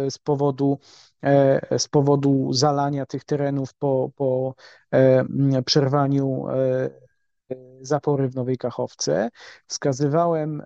z 0.10 0.18
powodu 0.18 0.80
E, 1.26 1.80
z 1.80 1.88
powodu 1.88 2.54
zalania 2.54 3.06
tych 3.06 3.24
terenów 3.24 3.74
po, 3.74 4.10
po 4.16 4.56
e, 4.92 5.62
przerwaniu 5.66 6.46
e, 6.50 6.90
zapory 7.82 8.30
w 8.30 8.36
Nowej 8.36 8.58
Kachowce. 8.58 9.30
Wskazywałem 9.68 10.64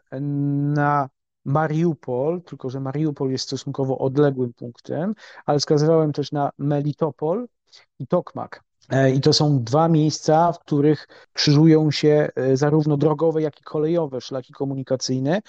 na 0.73 1.09
Mariupol, 1.45 2.41
tylko 2.41 2.69
że 2.69 2.79
Mariupol 2.79 3.31
jest 3.31 3.45
stosunkowo 3.45 3.97
odległym 3.97 4.53
punktem, 4.53 5.15
ale 5.45 5.59
wskazywałem 5.59 6.13
też 6.13 6.31
na 6.31 6.51
Melitopol 6.57 7.47
i 7.99 8.07
Tokmak. 8.07 8.63
I 9.13 9.21
to 9.21 9.33
są 9.33 9.63
dwa 9.63 9.87
miejsca, 9.87 10.51
w 10.51 10.59
których 10.59 11.07
krzyżują 11.33 11.91
się 11.91 12.29
zarówno 12.53 12.97
drogowe, 12.97 13.41
jak 13.41 13.59
i 13.59 13.63
kolejowe 13.63 14.21
szlaki 14.21 14.53
komunikacyjne, 14.53 15.41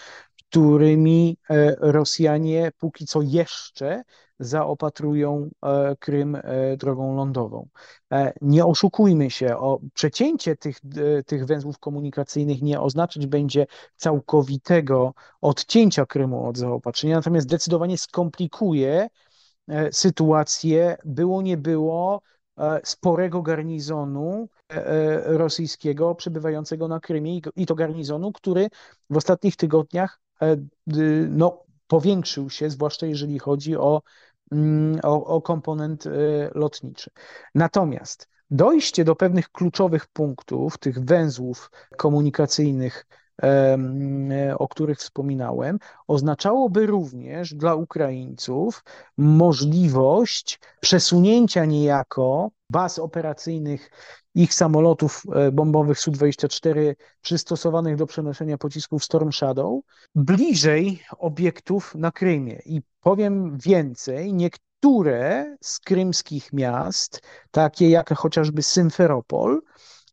którymi 0.50 1.36
Rosjanie 1.80 2.72
póki 2.78 3.06
co 3.06 3.22
jeszcze 3.22 4.02
zaopatrują 4.40 5.50
e, 5.62 5.96
Krym 5.96 6.36
e, 6.36 6.76
drogą 6.76 7.16
lądową. 7.16 7.68
E, 8.12 8.32
nie 8.40 8.66
oszukujmy 8.66 9.30
się, 9.30 9.56
o 9.56 9.80
przecięcie 9.94 10.56
tych, 10.56 10.80
tych 11.26 11.46
węzłów 11.46 11.78
komunikacyjnych 11.78 12.62
nie 12.62 12.80
oznaczać 12.80 13.26
będzie 13.26 13.66
całkowitego 13.96 15.14
odcięcia 15.40 16.06
Krymu 16.06 16.48
od 16.48 16.58
zaopatrzenia, 16.58 17.16
natomiast 17.16 17.46
zdecydowanie 17.46 17.98
skomplikuje 17.98 19.08
sytuację, 19.92 20.96
było 21.04 21.42
nie 21.42 21.56
było 21.56 22.22
sporego 22.84 23.42
garnizonu 23.42 24.48
rosyjskiego 25.24 26.14
przebywającego 26.14 26.88
na 26.88 27.00
Krymie 27.00 27.40
i 27.56 27.66
to 27.66 27.74
garnizonu, 27.74 28.32
który 28.32 28.68
w 29.10 29.16
ostatnich 29.16 29.56
tygodniach 29.56 30.20
no, 31.28 31.64
powiększył 31.86 32.50
się, 32.50 32.70
zwłaszcza 32.70 33.06
jeżeli 33.06 33.38
chodzi 33.38 33.76
o 33.76 34.02
Mm, 34.52 35.00
o, 35.02 35.24
o 35.24 35.42
komponent 35.42 36.06
y, 36.06 36.10
lotniczy. 36.54 37.10
Natomiast 37.54 38.28
dojście 38.50 39.04
do 39.04 39.16
pewnych 39.16 39.50
kluczowych 39.50 40.06
punktów, 40.06 40.78
tych 40.78 41.04
węzłów 41.04 41.70
komunikacyjnych, 41.96 43.06
o 44.58 44.68
których 44.68 44.98
wspominałem, 44.98 45.78
oznaczałoby 46.06 46.86
również 46.86 47.54
dla 47.54 47.74
Ukraińców 47.74 48.84
możliwość 49.16 50.60
przesunięcia 50.80 51.64
niejako 51.64 52.50
baz 52.70 52.98
operacyjnych 52.98 53.90
ich 54.34 54.54
samolotów 54.54 55.22
e, 55.34 55.52
bombowych 55.52 55.98
Su-24 55.98 56.94
przystosowanych 57.20 57.96
do 57.96 58.06
przenoszenia 58.06 58.58
pocisków 58.58 59.04
Storm 59.04 59.32
Shadow 59.32 59.80
bliżej 60.14 61.02
obiektów 61.18 61.94
na 61.94 62.12
Krymie. 62.12 62.60
I 62.64 62.82
powiem 63.00 63.58
więcej, 63.58 64.32
niektóre 64.34 65.56
z 65.60 65.80
krymskich 65.80 66.52
miast, 66.52 67.22
takie 67.50 67.90
jak 67.90 68.14
chociażby 68.14 68.62
Symferopol, 68.62 69.60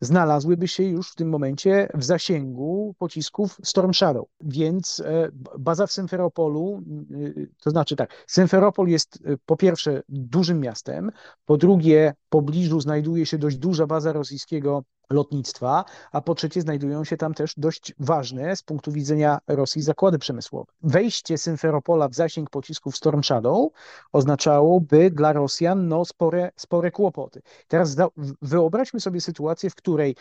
znalazłyby 0.01 0.67
się 0.67 0.83
już 0.83 1.11
w 1.11 1.15
tym 1.15 1.29
momencie 1.29 1.89
w 1.93 2.03
zasięgu 2.03 2.95
pocisków 2.99 3.57
Storm 3.63 3.93
Shadow. 3.93 4.27
Więc 4.41 4.99
e, 4.99 5.29
baza 5.59 5.87
w 5.87 5.91
Symferopolu, 5.91 6.83
y, 7.11 7.49
to 7.63 7.69
znaczy 7.69 7.95
tak, 7.95 8.23
Symferopol 8.27 8.87
jest 8.87 9.23
po 9.45 9.57
pierwsze 9.57 10.01
dużym 10.09 10.59
miastem, 10.59 11.11
po 11.45 11.57
drugie 11.57 12.13
pobliżu 12.29 12.81
znajduje 12.81 13.25
się 13.25 13.37
dość 13.37 13.57
duża 13.57 13.87
baza 13.87 14.13
rosyjskiego 14.13 14.83
lotnictwa, 15.09 15.85
a 16.11 16.21
po 16.21 16.35
trzecie 16.35 16.61
znajdują 16.61 17.03
się 17.03 17.17
tam 17.17 17.33
też 17.33 17.53
dość 17.57 17.93
ważne 17.99 18.55
z 18.55 18.63
punktu 18.63 18.91
widzenia 18.91 19.39
Rosji 19.47 19.81
zakłady 19.81 20.19
przemysłowe. 20.19 20.71
Wejście 20.81 21.37
Symferopola 21.37 22.09
w 22.09 22.13
zasięg 22.13 22.49
pocisków 22.49 22.97
Storm 22.97 23.23
Shadow 23.23 23.71
oznaczałoby 24.11 25.11
dla 25.11 25.33
Rosjan 25.33 25.87
no, 25.87 26.05
spore, 26.05 26.51
spore 26.55 26.91
kłopoty. 26.91 27.41
Teraz 27.67 27.95
wyobraźmy 28.41 28.99
sobie 28.99 29.21
sytuację, 29.21 29.69
w 29.69 29.75
której 29.75 30.15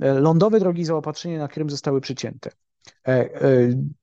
e, 0.00 0.14
lądowe 0.14 0.60
drogi 0.60 0.84
zaopatrzenia 0.84 1.38
na 1.38 1.48
Krym 1.48 1.70
zostały 1.70 2.00
przycięte. 2.00 2.50
E, 3.06 3.10
e, 3.10 3.28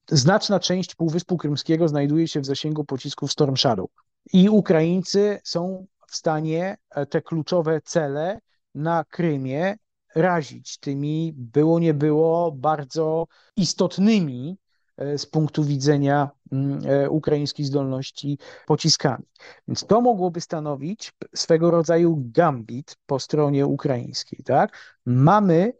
znaczna 0.09 0.59
część 0.59 0.95
Półwyspu 0.95 1.37
Krymskiego 1.37 1.87
znajduje 1.87 2.27
się 2.27 2.39
w 2.39 2.45
zasięgu 2.45 2.83
pocisków 2.83 3.31
Storm 3.31 3.57
Shadow 3.57 3.89
i 4.33 4.49
Ukraińcy 4.49 5.39
są 5.43 5.87
w 6.09 6.15
stanie 6.15 6.77
te 7.09 7.21
kluczowe 7.21 7.81
cele 7.81 8.39
na 8.75 9.03
Krymie 9.03 9.75
razić 10.15 10.77
tymi 10.77 11.33
było 11.35 11.79
nie 11.79 11.93
było 11.93 12.51
bardzo 12.51 13.27
istotnymi 13.55 14.57
e, 14.97 15.17
z 15.17 15.25
punktu 15.25 15.63
widzenia 15.63 16.29
mm, 16.51 16.81
e, 16.85 17.09
ukraińskiej 17.09 17.65
zdolności 17.65 18.37
pociskami. 18.67 19.25
Więc 19.67 19.85
to 19.85 20.01
mogłoby 20.01 20.41
stanowić 20.41 21.13
swego 21.35 21.71
rodzaju 21.71 22.23
gambit 22.31 22.95
po 23.05 23.19
stronie 23.19 23.65
ukraińskiej. 23.65 24.43
Tak? 24.43 24.97
Mamy, 25.05 25.73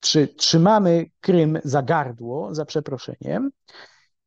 czy 0.00 0.28
trzymamy 0.28 1.06
Krym 1.20 1.58
za 1.64 1.82
gardło, 1.82 2.54
za 2.54 2.64
przeproszeniem, 2.64 3.50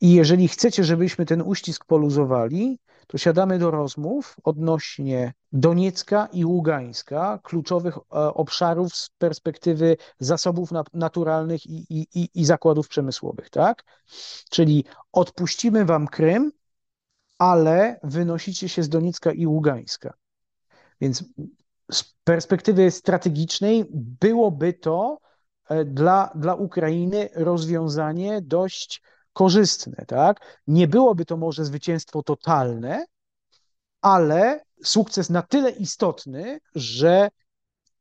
i 0.03 0.11
jeżeli 0.11 0.47
chcecie, 0.47 0.83
żebyśmy 0.83 1.25
ten 1.25 1.41
uścisk 1.41 1.85
poluzowali, 1.85 2.79
to 3.07 3.17
siadamy 3.17 3.59
do 3.59 3.71
rozmów 3.71 4.35
odnośnie 4.43 5.33
Doniecka 5.51 6.27
i 6.33 6.45
Ługańska, 6.45 7.39
kluczowych 7.43 7.97
e, 7.97 8.01
obszarów 8.11 8.95
z 8.95 9.09
perspektywy 9.09 9.97
zasobów 10.19 10.69
naturalnych 10.93 11.65
i, 11.65 11.85
i, 11.89 12.29
i 12.33 12.45
zakładów 12.45 12.87
przemysłowych, 12.87 13.49
tak? 13.49 13.83
Czyli 14.49 14.85
odpuścimy 15.11 15.85
wam 15.85 16.07
Krym, 16.07 16.51
ale 17.37 17.99
wynosicie 18.03 18.69
się 18.69 18.83
z 18.83 18.89
Doniecka 18.89 19.31
i 19.31 19.47
Ługańska. 19.47 20.13
Więc 21.01 21.23
z 21.91 22.13
perspektywy 22.23 22.91
strategicznej 22.91 23.85
byłoby 23.93 24.73
to 24.73 25.19
e, 25.69 25.85
dla, 25.85 26.31
dla 26.35 26.55
Ukrainy 26.55 27.29
rozwiązanie 27.33 28.41
dość 28.41 29.01
korzystne, 29.33 30.05
tak? 30.07 30.61
Nie 30.67 30.87
byłoby 30.87 31.25
to 31.25 31.37
może 31.37 31.65
zwycięstwo 31.65 32.23
totalne, 32.23 33.05
ale 34.01 34.63
sukces 34.83 35.29
na 35.29 35.41
tyle 35.41 35.71
istotny, 35.71 36.59
że 36.75 37.29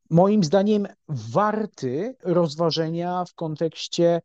moim 0.09 0.43
zdaniem 0.43 0.87
warty 1.07 2.15
rozważenia 2.23 3.25
w 3.25 3.33
kontekście 3.33 4.21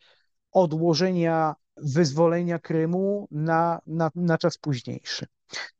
odłożenia 0.52 1.54
wyzwolenia 1.76 2.58
Krymu 2.58 3.28
na, 3.30 3.80
na, 3.86 4.10
na 4.14 4.38
czas 4.38 4.58
późniejszy. 4.58 5.26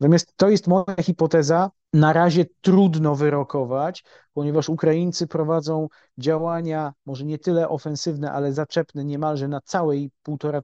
Natomiast 0.00 0.36
to 0.36 0.48
jest 0.48 0.66
moja 0.66 1.02
hipoteza. 1.02 1.70
Na 1.92 2.12
razie 2.12 2.44
trudno 2.60 3.14
wyrokować, 3.14 4.04
ponieważ 4.32 4.68
Ukraińcy 4.68 5.26
prowadzą 5.26 5.88
działania, 6.18 6.92
może 7.06 7.24
nie 7.24 7.38
tyle 7.38 7.68
ofensywne, 7.68 8.32
ale 8.32 8.52
zaczepne 8.52 9.04
niemalże 9.04 9.48
na 9.48 9.60
całej 9.60 10.10
półtora 10.22 10.62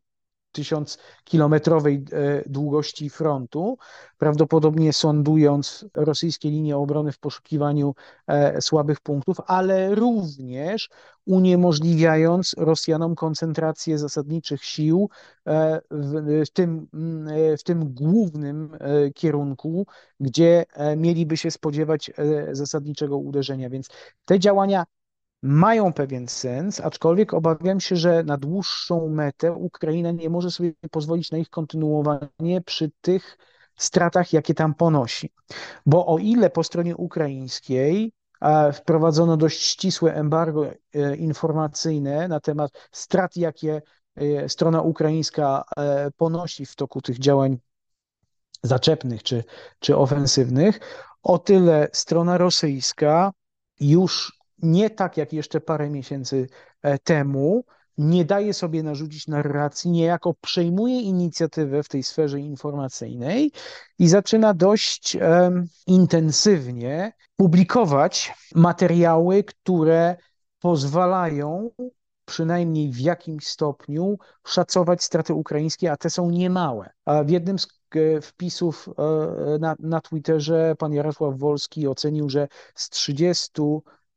tysiąckilometrowej 0.54 2.04
e, 2.12 2.42
długości 2.46 3.10
frontu, 3.10 3.78
prawdopodobnie 4.18 4.92
sądując 4.92 5.86
rosyjskie 5.94 6.50
linie 6.50 6.76
obrony 6.76 7.12
w 7.12 7.18
poszukiwaniu 7.18 7.94
e, 8.26 8.62
słabych 8.62 9.00
punktów, 9.00 9.36
ale 9.46 9.94
również 9.94 10.90
uniemożliwiając 11.26 12.54
Rosjanom 12.58 13.14
koncentrację 13.14 13.98
zasadniczych 13.98 14.64
sił 14.64 15.08
e, 15.46 15.80
w 15.90 16.50
tym, 16.52 16.88
w 17.58 17.62
tym 17.62 17.94
głównym 17.94 18.78
kierunku, 19.14 19.86
gdzie 20.20 20.64
mieliby 20.96 21.36
się 21.36 21.50
spodziewać 21.50 22.10
zasadniczego 22.52 23.18
uderzenia. 23.18 23.70
Więc 23.70 23.88
te 24.24 24.38
działania 24.38 24.84
mają 25.46 25.92
pewien 25.92 26.28
sens, 26.28 26.80
aczkolwiek 26.80 27.34
obawiam 27.34 27.80
się, 27.80 27.96
że 27.96 28.22
na 28.22 28.36
dłuższą 28.36 29.08
metę 29.08 29.52
Ukraina 29.52 30.10
nie 30.10 30.30
może 30.30 30.50
sobie 30.50 30.72
pozwolić 30.90 31.30
na 31.30 31.38
ich 31.38 31.50
kontynuowanie 31.50 32.60
przy 32.66 32.90
tych 33.00 33.38
stratach, 33.76 34.32
jakie 34.32 34.54
tam 34.54 34.74
ponosi. 34.74 35.30
Bo 35.86 36.06
o 36.06 36.18
ile 36.18 36.50
po 36.50 36.64
stronie 36.64 36.96
ukraińskiej 36.96 38.12
wprowadzono 38.72 39.36
dość 39.36 39.62
ścisłe 39.62 40.14
embargo 40.14 40.66
informacyjne 41.18 42.28
na 42.28 42.40
temat 42.40 42.88
strat, 42.92 43.36
jakie 43.36 43.82
strona 44.48 44.82
ukraińska 44.82 45.64
ponosi 46.16 46.66
w 46.66 46.76
toku 46.76 47.00
tych 47.02 47.18
działań 47.18 47.58
zaczepnych 48.62 49.22
czy, 49.22 49.44
czy 49.78 49.96
ofensywnych, 49.96 50.80
o 51.22 51.38
tyle 51.38 51.88
strona 51.92 52.38
rosyjska 52.38 53.32
już 53.80 54.43
nie 54.64 54.90
tak 54.90 55.16
jak 55.16 55.32
jeszcze 55.32 55.60
parę 55.60 55.90
miesięcy 55.90 56.46
e, 56.82 56.98
temu, 56.98 57.64
nie 57.98 58.24
daje 58.24 58.54
sobie 58.54 58.82
narzucić 58.82 59.28
narracji, 59.28 59.90
niejako 59.90 60.34
przejmuje 60.40 61.00
inicjatywę 61.00 61.82
w 61.82 61.88
tej 61.88 62.02
sferze 62.02 62.40
informacyjnej 62.40 63.52
i 63.98 64.08
zaczyna 64.08 64.54
dość 64.54 65.16
um, 65.16 65.66
intensywnie 65.86 67.12
publikować 67.36 68.34
materiały, 68.54 69.44
które 69.44 70.16
pozwalają 70.60 71.70
przynajmniej 72.24 72.90
w 72.90 73.00
jakimś 73.00 73.46
stopniu 73.46 74.18
szacować 74.46 75.02
straty 75.02 75.34
ukraińskie, 75.34 75.92
a 75.92 75.96
te 75.96 76.10
są 76.10 76.30
niemałe. 76.30 76.90
W 77.24 77.30
jednym 77.30 77.58
z 77.58 77.68
e, 77.94 78.20
wpisów 78.20 78.88
e, 78.88 79.58
na, 79.58 79.76
na 79.78 80.00
Twitterze 80.00 80.74
pan 80.78 80.92
Jarosław 80.92 81.38
Wolski 81.38 81.88
ocenił, 81.88 82.28
że 82.28 82.48
z 82.74 82.90
30 82.90 83.62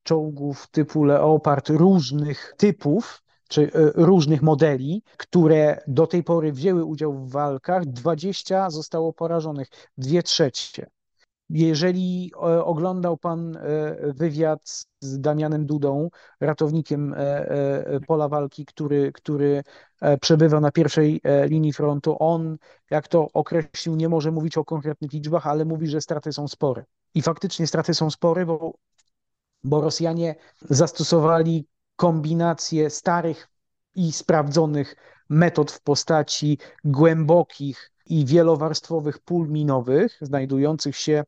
czołgów 0.07 0.67
typu 0.67 1.03
Leopard 1.03 1.69
różnych 1.69 2.53
typów, 2.57 3.23
czy 3.47 3.71
e, 3.73 3.91
różnych 3.95 4.41
modeli, 4.41 5.03
które 5.17 5.81
do 5.87 6.07
tej 6.07 6.23
pory 6.23 6.51
wzięły 6.51 6.85
udział 6.85 7.13
w 7.13 7.31
walkach, 7.31 7.85
20 7.85 8.69
zostało 8.69 9.13
porażonych, 9.13 9.67
dwie 9.97 10.23
trzecie. 10.23 10.87
Jeżeli 11.49 12.31
e, 12.35 12.39
oglądał 12.65 13.17
Pan 13.17 13.57
e, 13.57 13.61
wywiad 14.13 14.87
z 15.01 15.19
Damianem 15.19 15.65
Dudą, 15.65 16.09
ratownikiem 16.41 17.15
pola 18.07 18.27
walki, 18.27 18.65
który, 18.65 19.11
który 19.11 19.63
przebywa 20.21 20.59
na 20.59 20.71
pierwszej 20.71 21.21
linii 21.45 21.73
frontu, 21.73 22.15
on, 22.19 22.57
jak 22.89 23.07
to 23.07 23.27
określił, 23.33 23.95
nie 23.95 24.09
może 24.09 24.31
mówić 24.31 24.57
o 24.57 24.65
konkretnych 24.65 25.13
liczbach, 25.13 25.47
ale 25.47 25.65
mówi, 25.65 25.87
że 25.87 26.01
straty 26.01 26.33
są 26.33 26.47
spore. 26.47 26.85
I 27.13 27.21
faktycznie 27.21 27.67
straty 27.67 27.93
są 27.93 28.09
spore, 28.09 28.45
bo, 28.45 28.73
bo 29.67 29.81
Rosjanie 29.81 30.35
zastosowali 30.69 31.67
kombinację 31.95 32.89
starych 32.89 33.49
i 33.95 34.11
sprawdzonych 34.11 34.95
metod 35.29 35.71
w 35.71 35.81
postaci 35.81 36.57
głębokich 36.83 37.91
i 38.05 38.25
wielowarstwowych 38.25 39.19
pól 39.19 39.49
minowych, 39.49 40.17
znajdujących 40.21 40.97
się 40.97 41.23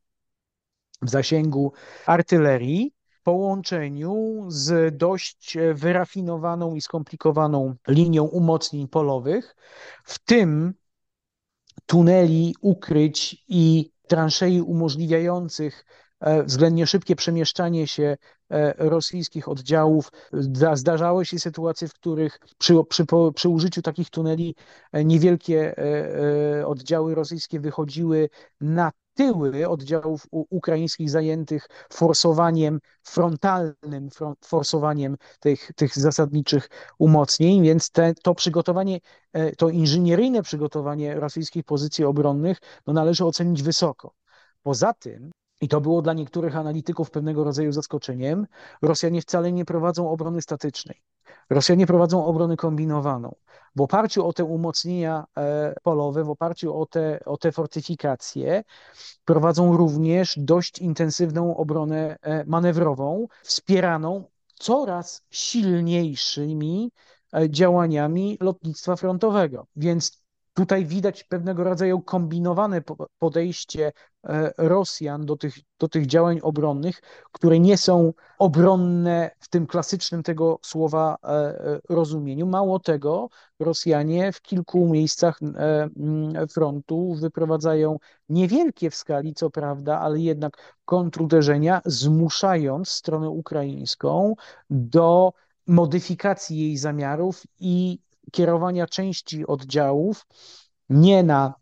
w 1.02 1.10
zasięgu 1.10 1.74
artylerii, 2.06 2.94
połączeniu 3.24 4.46
z 4.48 4.98
dość 4.98 5.58
wyrafinowaną 5.74 6.76
i 6.76 6.82
skomplikowaną 6.82 7.76
linią 7.88 8.24
umocnień 8.24 8.88
polowych, 8.88 9.56
w 10.04 10.20
tym 10.20 10.74
tuneli, 11.86 12.56
ukryć 12.62 13.44
i 13.48 13.92
transzei 14.08 14.62
umożliwiających 14.62 15.86
względnie 16.22 16.88
szybkie 16.88 17.16
przemieszczanie 17.16 17.88
się 17.88 18.18
e, 18.50 18.74
rosyjskich 18.78 19.50
oddziałów. 19.50 20.12
Zdarzały 20.74 21.26
się 21.26 21.40
sytuacje, 21.40 21.88
w 21.88 21.94
których 21.94 22.40
przy, 22.58 22.74
przy, 22.90 23.06
przy 23.36 23.50
użyciu 23.50 23.82
takich 23.82 24.10
tuneli 24.10 24.56
e, 24.92 25.06
niewielkie 25.06 25.76
oddziały 26.66 27.16
rosyjskie 27.16 27.60
wychodziły 27.60 28.30
na 28.62 28.92
tyły 29.14 29.68
oddziałów 29.70 30.28
ukraińskich 30.32 31.10
zajętych 31.10 31.68
forsowaniem 31.94 32.80
frontalnym, 33.04 34.10
forsowaniem 34.46 35.18
tych, 35.40 35.72
tych 35.76 35.98
zasadniczych 35.98 36.70
umocnień, 36.98 37.64
więc 37.64 37.92
te, 37.92 38.14
to 38.24 38.36
przygotowanie, 38.36 39.00
to 39.58 39.70
inżynieryjne 39.70 40.42
przygotowanie 40.42 41.16
rosyjskich 41.16 41.64
pozycji 41.64 42.06
obronnych 42.06 42.58
no 42.88 42.94
należy 42.94 43.26
ocenić 43.26 43.64
wysoko. 43.64 44.14
Poza 44.64 44.94
tym 44.94 45.32
i 45.62 45.68
to 45.68 45.82
było 45.82 46.02
dla 46.02 46.14
niektórych 46.14 46.56
analityków 46.56 47.12
pewnego 47.12 47.44
rodzaju 47.44 47.72
zaskoczeniem. 47.72 48.48
Rosjanie 48.82 49.22
wcale 49.22 49.52
nie 49.52 49.66
prowadzą 49.66 50.10
obrony 50.10 50.42
statycznej. 50.42 51.02
Rosjanie 51.50 51.88
prowadzą 51.88 52.26
obronę 52.26 52.58
kombinowaną. 52.58 53.36
W 53.76 53.82
oparciu 53.82 54.28
o 54.28 54.34
te 54.34 54.44
umocnienia 54.44 55.26
e, 55.38 55.76
polowe, 55.84 56.24
w 56.24 56.30
oparciu 56.30 56.78
o 56.82 56.86
te, 56.86 57.20
o 57.26 57.38
te 57.38 57.52
fortyfikacje, 57.52 58.64
prowadzą 59.26 59.78
również 59.78 60.34
dość 60.38 60.80
intensywną 60.80 61.58
obronę 61.58 62.18
e, 62.22 62.46
manewrową, 62.46 63.28
wspieraną 63.44 64.24
coraz 64.56 65.22
silniejszymi 65.30 66.92
e, 67.34 67.50
działaniami 67.50 68.38
lotnictwa 68.42 68.96
frontowego. 68.96 69.68
Więc 69.76 70.19
Tutaj 70.60 70.86
widać 70.86 71.24
pewnego 71.24 71.64
rodzaju 71.64 72.02
kombinowane 72.02 72.82
podejście 73.20 73.92
e, 74.24 74.54
Rosjan 74.58 75.26
do 75.26 75.36
tych, 75.36 75.56
do 75.80 75.88
tych 75.88 76.06
działań 76.06 76.40
obronnych, 76.42 77.02
które 77.32 77.60
nie 77.60 77.78
są 77.78 78.14
obronne 78.40 79.32
w 79.40 79.50
tym 79.50 79.68
klasycznym 79.68 80.24
tego 80.24 80.60
słowa 80.62 81.18
e, 81.24 81.28
e, 81.28 81.80
rozumieniu. 81.90 82.48
Mało 82.48 82.80
tego, 82.80 83.30
Rosjanie 83.60 84.32
w 84.32 84.42
kilku 84.42 84.86
miejscach 84.86 85.40
frontu 86.54 87.14
wyprowadzają 87.14 87.98
niewielkie 88.30 88.90
w 88.90 88.96
skali, 88.96 89.34
co 89.34 89.50
prawda, 89.50 90.00
ale 90.00 90.20
jednak 90.20 90.78
kontruderzenia, 90.86 91.82
zmuszając 91.86 92.90
stronę 92.90 93.30
ukraińską 93.30 94.36
do 94.70 95.34
modyfikacji 95.68 96.60
jej 96.60 96.78
zamiarów 96.78 97.44
i 97.60 98.00
kierowania 98.32 98.88
części 98.88 99.48
oddziałów 99.48 100.26
nie 100.90 101.24
na 101.24 101.54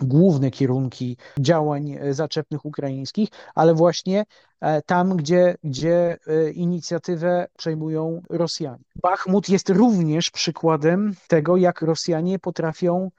główne 0.00 0.50
kierunki 0.50 1.16
działań 1.38 1.90
e, 1.90 2.14
zaczepnych 2.14 2.64
ukraińskich, 2.64 3.28
ale 3.54 3.74
właśnie 3.74 4.24
e, 4.60 4.82
tam, 4.82 5.16
gdzie, 5.16 5.54
gdzie 5.64 6.18
e, 6.26 6.50
inicjatywę 6.50 7.46
przejmują 7.58 8.22
Rosjanie. 8.30 8.84
Bachmut 9.02 9.48
jest 9.48 9.70
również 9.70 10.30
przykładem 10.30 11.14
tego, 11.28 11.56
jak 11.56 11.82
Rosjanie 11.82 12.38
potrafią, 12.38 13.10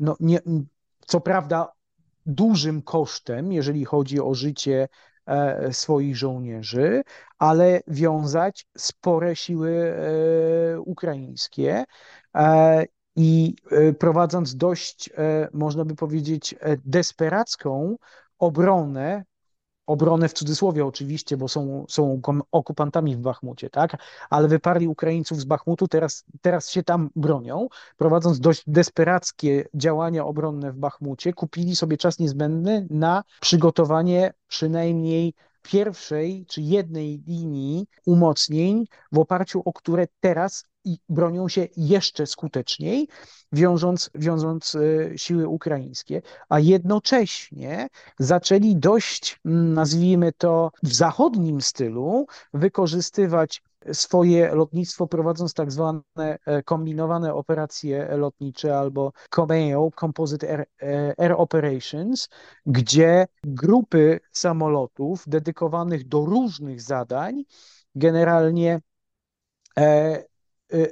no 0.00 0.16
nie, 0.20 0.40
co 1.06 1.20
prawda 1.20 1.72
dużym 2.26 2.82
kosztem, 2.82 3.52
jeżeli 3.52 3.84
chodzi 3.84 4.20
o 4.20 4.34
życie 4.34 4.88
swoich 5.72 6.16
żołnierzy, 6.16 7.02
ale 7.38 7.80
wiązać 7.88 8.66
spore 8.76 9.36
siły 9.36 9.70
e, 9.72 10.80
ukraińskie 10.80 11.84
e, 12.36 12.84
i 13.16 13.54
prowadząc 13.98 14.56
dość, 14.56 15.10
można 15.52 15.84
by 15.84 15.94
powiedzieć, 15.94 16.54
desperacką 16.84 17.96
obronę 18.38 19.24
obronę 19.86 20.28
w 20.28 20.32
cudzysłowie 20.32 20.86
oczywiście, 20.86 21.36
bo 21.36 21.48
są, 21.48 21.84
są 21.88 22.20
okupantami 22.52 23.16
w 23.16 23.18
Bachmucie, 23.18 23.70
tak? 23.70 23.96
Ale 24.30 24.48
wyparli 24.48 24.88
Ukraińców 24.88 25.40
z 25.40 25.44
Bachmutu, 25.44 25.88
teraz, 25.88 26.24
teraz 26.40 26.70
się 26.70 26.82
tam 26.82 27.10
bronią, 27.16 27.68
prowadząc 27.96 28.40
dość 28.40 28.62
desperackie 28.66 29.68
działania 29.74 30.24
obronne 30.24 30.72
w 30.72 30.76
Bachmucie, 30.76 31.32
kupili 31.32 31.76
sobie 31.76 31.96
czas 31.96 32.18
niezbędny 32.18 32.86
na 32.90 33.24
przygotowanie 33.40 34.32
przynajmniej 34.48 35.34
pierwszej 35.62 36.46
czy 36.48 36.62
jednej 36.62 37.22
linii 37.26 37.86
umocnień, 38.06 38.84
w 39.12 39.18
oparciu 39.18 39.62
o 39.64 39.72
które 39.72 40.06
teraz 40.20 40.64
i 40.86 40.98
bronią 41.08 41.48
się 41.48 41.68
jeszcze 41.76 42.26
skuteczniej, 42.26 43.08
wiążąc, 43.52 44.10
wiążąc 44.14 44.74
e, 44.74 45.18
siły 45.18 45.48
ukraińskie, 45.48 46.22
a 46.48 46.58
jednocześnie 46.58 47.88
zaczęli 48.18 48.76
dość, 48.76 49.40
mm, 49.44 49.74
nazwijmy 49.74 50.32
to, 50.32 50.70
w 50.82 50.94
zachodnim 50.94 51.60
stylu 51.60 52.26
wykorzystywać 52.54 53.62
swoje 53.92 54.54
lotnictwo, 54.54 55.06
prowadząc 55.06 55.54
tak 55.54 55.72
zwane 55.72 56.00
e, 56.16 56.62
kombinowane 56.62 57.34
operacje 57.34 58.08
lotnicze 58.16 58.78
albo 58.78 59.12
COMEO, 59.30 59.90
Composite 60.00 60.50
Air, 60.50 60.66
e, 60.82 61.14
Air 61.18 61.32
Operations, 61.32 62.28
gdzie 62.66 63.26
grupy 63.44 64.20
samolotów 64.32 65.24
dedykowanych 65.26 66.08
do 66.08 66.24
różnych 66.24 66.82
zadań 66.82 67.44
generalnie 67.94 68.80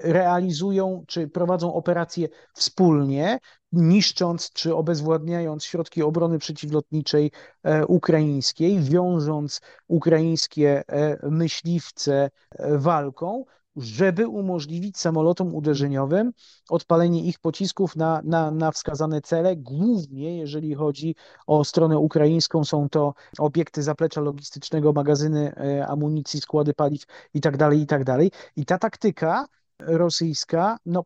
realizują 0.03 1.05
czy 1.07 1.29
prowadzą 1.29 1.75
operacje 1.75 2.29
wspólnie, 2.55 3.39
niszcząc 3.75 4.53
czy 4.53 4.75
obezwładniając 4.75 5.64
środki 5.64 6.03
obrony 6.03 6.39
przeciwlotniczej 6.39 7.31
e, 7.62 7.87
ukraińskiej, 7.87 8.81
wiążąc 8.81 9.61
ukraińskie 9.89 10.83
e, 10.89 11.31
myśliwce 11.31 12.31
e, 12.51 12.79
walką, 12.79 13.45
żeby 13.77 14.29
umożliwić 14.29 14.99
samolotom 14.99 15.55
uderzeniowym 15.55 16.33
odpalenie 16.68 17.25
ich 17.25 17.39
pocisków 17.39 17.97
na, 17.97 18.20
na, 18.25 18.51
na 18.51 18.72
wskazane 18.72 19.20
cele. 19.20 19.57
Głównie, 19.57 20.39
jeżeli 20.39 20.75
chodzi 20.75 21.14
o 21.47 21.64
stronę 21.64 21.99
ukraińską, 21.99 22.64
są 22.64 22.89
to 22.89 23.14
obiekty 23.39 23.83
zaplecza 23.83 24.20
logistycznego, 24.20 24.93
magazyny 24.93 25.55
amunicji, 25.89 26.41
składy 26.41 26.75
paliw 26.75 27.03
itd. 27.35 27.59
Tak 27.59 27.75
itd. 27.75 28.05
Tak 28.05 28.20
I 28.57 28.64
ta 28.64 28.79
taktyka 28.79 29.47
rosyjska, 29.79 30.79
no, 30.87 31.05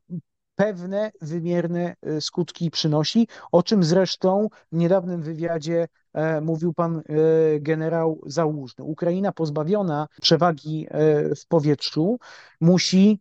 pewne 0.59 1.12
wymierne 1.23 1.97
e, 2.03 2.21
skutki 2.21 2.71
przynosi, 2.71 3.29
o 3.53 3.62
czym 3.62 3.85
zresztą 3.85 4.49
w 4.73 4.77
niedawnym 4.77 5.23
wywiadzie 5.23 5.89
e, 6.12 6.41
mówił 6.41 6.75
pan 6.75 6.99
e, 6.99 7.03
generał 7.61 8.21
Załużny. 8.27 8.85
Ukraina 8.85 9.33
pozbawiona 9.33 10.09
przewagi 10.21 10.87
w 11.37 11.47
powietrzu 11.49 12.19
musi 12.61 13.21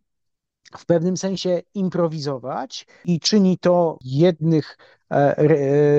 w 0.78 0.86
pewnym 0.86 1.16
sensie 1.16 1.62
improwizować 1.74 2.86
i 3.04 3.20
czyni 3.20 3.58
to 3.58 3.98
jednych 4.04 4.76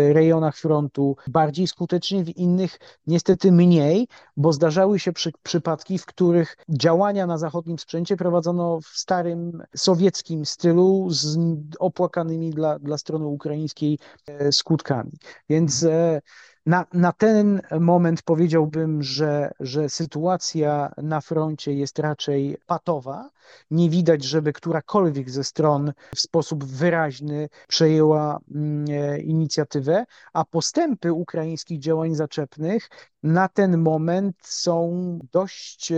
rejonach 0.10 0.58
frontu 0.58 1.16
bardziej 1.28 1.68
skutecznie, 1.68 2.24
w 2.24 2.38
innych 2.38 2.80
niestety 3.08 3.52
mniej, 3.52 4.08
bo 4.38 4.54
zdarzały 4.54 5.00
się 5.00 5.14
przy, 5.14 5.32
przypadki, 5.44 5.98
w 5.98 6.06
których 6.06 6.58
działania 6.70 7.28
na 7.28 7.38
zachodnim 7.38 7.80
sprzęcie 7.80 8.18
prowadzono 8.18 8.80
w 8.82 8.88
starym 8.88 9.64
sowieckim 9.76 10.46
stylu 10.46 11.08
z 11.10 11.38
opłakanymi 11.80 12.50
dla, 12.50 12.80
dla 12.80 12.98
strony 12.98 13.26
ukraińskiej 13.26 14.00
e, 14.28 14.52
skutkami. 14.52 15.12
Więc 15.50 15.84
e, 15.84 16.22
na, 16.70 16.86
na 16.94 17.12
ten 17.12 17.62
moment 17.80 18.22
powiedziałbym, 18.22 19.04
że, 19.04 19.52
że 19.60 19.90
sytuacja 19.90 20.92
na 20.98 21.22
froncie 21.22 21.74
jest 21.74 22.00
raczej 22.00 22.58
patowa. 22.66 23.30
Nie 23.72 23.90
widać, 23.90 24.24
żeby 24.24 24.54
którakolwiek 24.54 25.30
ze 25.30 25.44
stron 25.44 25.94
w 26.16 26.20
sposób 26.20 26.64
wyraźny 26.64 27.50
przejęła 27.68 28.40
mm, 28.52 28.86
e, 28.90 29.20
inicjatywę, 29.20 30.06
a 30.34 30.46
postępy 30.46 31.14
ukraińskich 31.14 31.80
działań 31.80 32.16
zaczepnych 32.16 32.90
na 33.24 33.48
ten 33.48 33.78
moment 33.78 34.36
są 34.44 35.20
dość 35.32 35.92
e, 35.92 35.98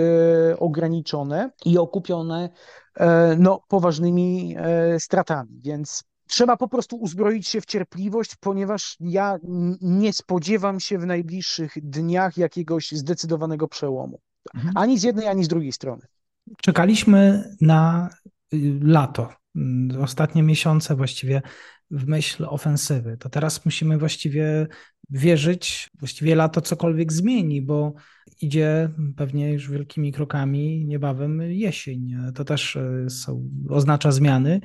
ograniczone 0.59 1.51
i 1.65 1.77
okupione 1.77 2.49
e, 2.95 3.35
no, 3.39 3.63
poważnymi 3.67 4.55
stratami. 4.97 5.59
Więc 5.63 6.10
Trzeba 6.31 6.57
po 6.57 6.67
prostu 6.67 6.95
uzbroić 6.95 7.47
się 7.47 7.61
w 7.61 7.65
cierpliwość, 7.65 8.35
ponieważ 8.39 8.97
ja 8.99 9.39
nie 9.81 10.13
spodziewam 10.13 10.79
się 10.79 10.97
w 10.97 11.05
najbliższych 11.05 11.73
dniach 11.83 12.37
jakiegoś 12.37 12.91
zdecydowanego 12.91 13.67
przełomu. 13.67 14.19
Mhm. 14.55 14.77
Ani 14.77 14.99
z 14.99 15.03
jednej, 15.03 15.27
ani 15.27 15.43
z 15.43 15.47
drugiej 15.47 15.71
strony. 15.71 16.01
Czekaliśmy 16.61 17.43
na 17.61 18.09
y, 18.53 18.79
lato, 18.81 19.33
mm, 19.55 20.01
ostatnie 20.01 20.43
miesiące 20.43 20.95
właściwie 20.95 21.41
w 21.91 22.07
myśl 22.07 22.45
ofensywy. 22.49 23.17
To 23.17 23.29
teraz 23.29 23.65
musimy 23.65 23.97
właściwie 23.97 24.67
wierzyć, 25.09 25.89
właściwie 25.99 26.35
lato 26.35 26.61
cokolwiek 26.61 27.13
zmieni, 27.13 27.61
bo 27.61 27.93
idzie 28.41 28.89
pewnie 29.17 29.53
już 29.53 29.69
wielkimi 29.69 30.11
krokami 30.11 30.85
niebawem 30.85 31.41
jesień. 31.41 32.15
To 32.35 32.45
też 32.45 32.75
y, 32.75 33.05
są, 33.09 33.49
oznacza 33.69 34.11
zmiany 34.11 34.61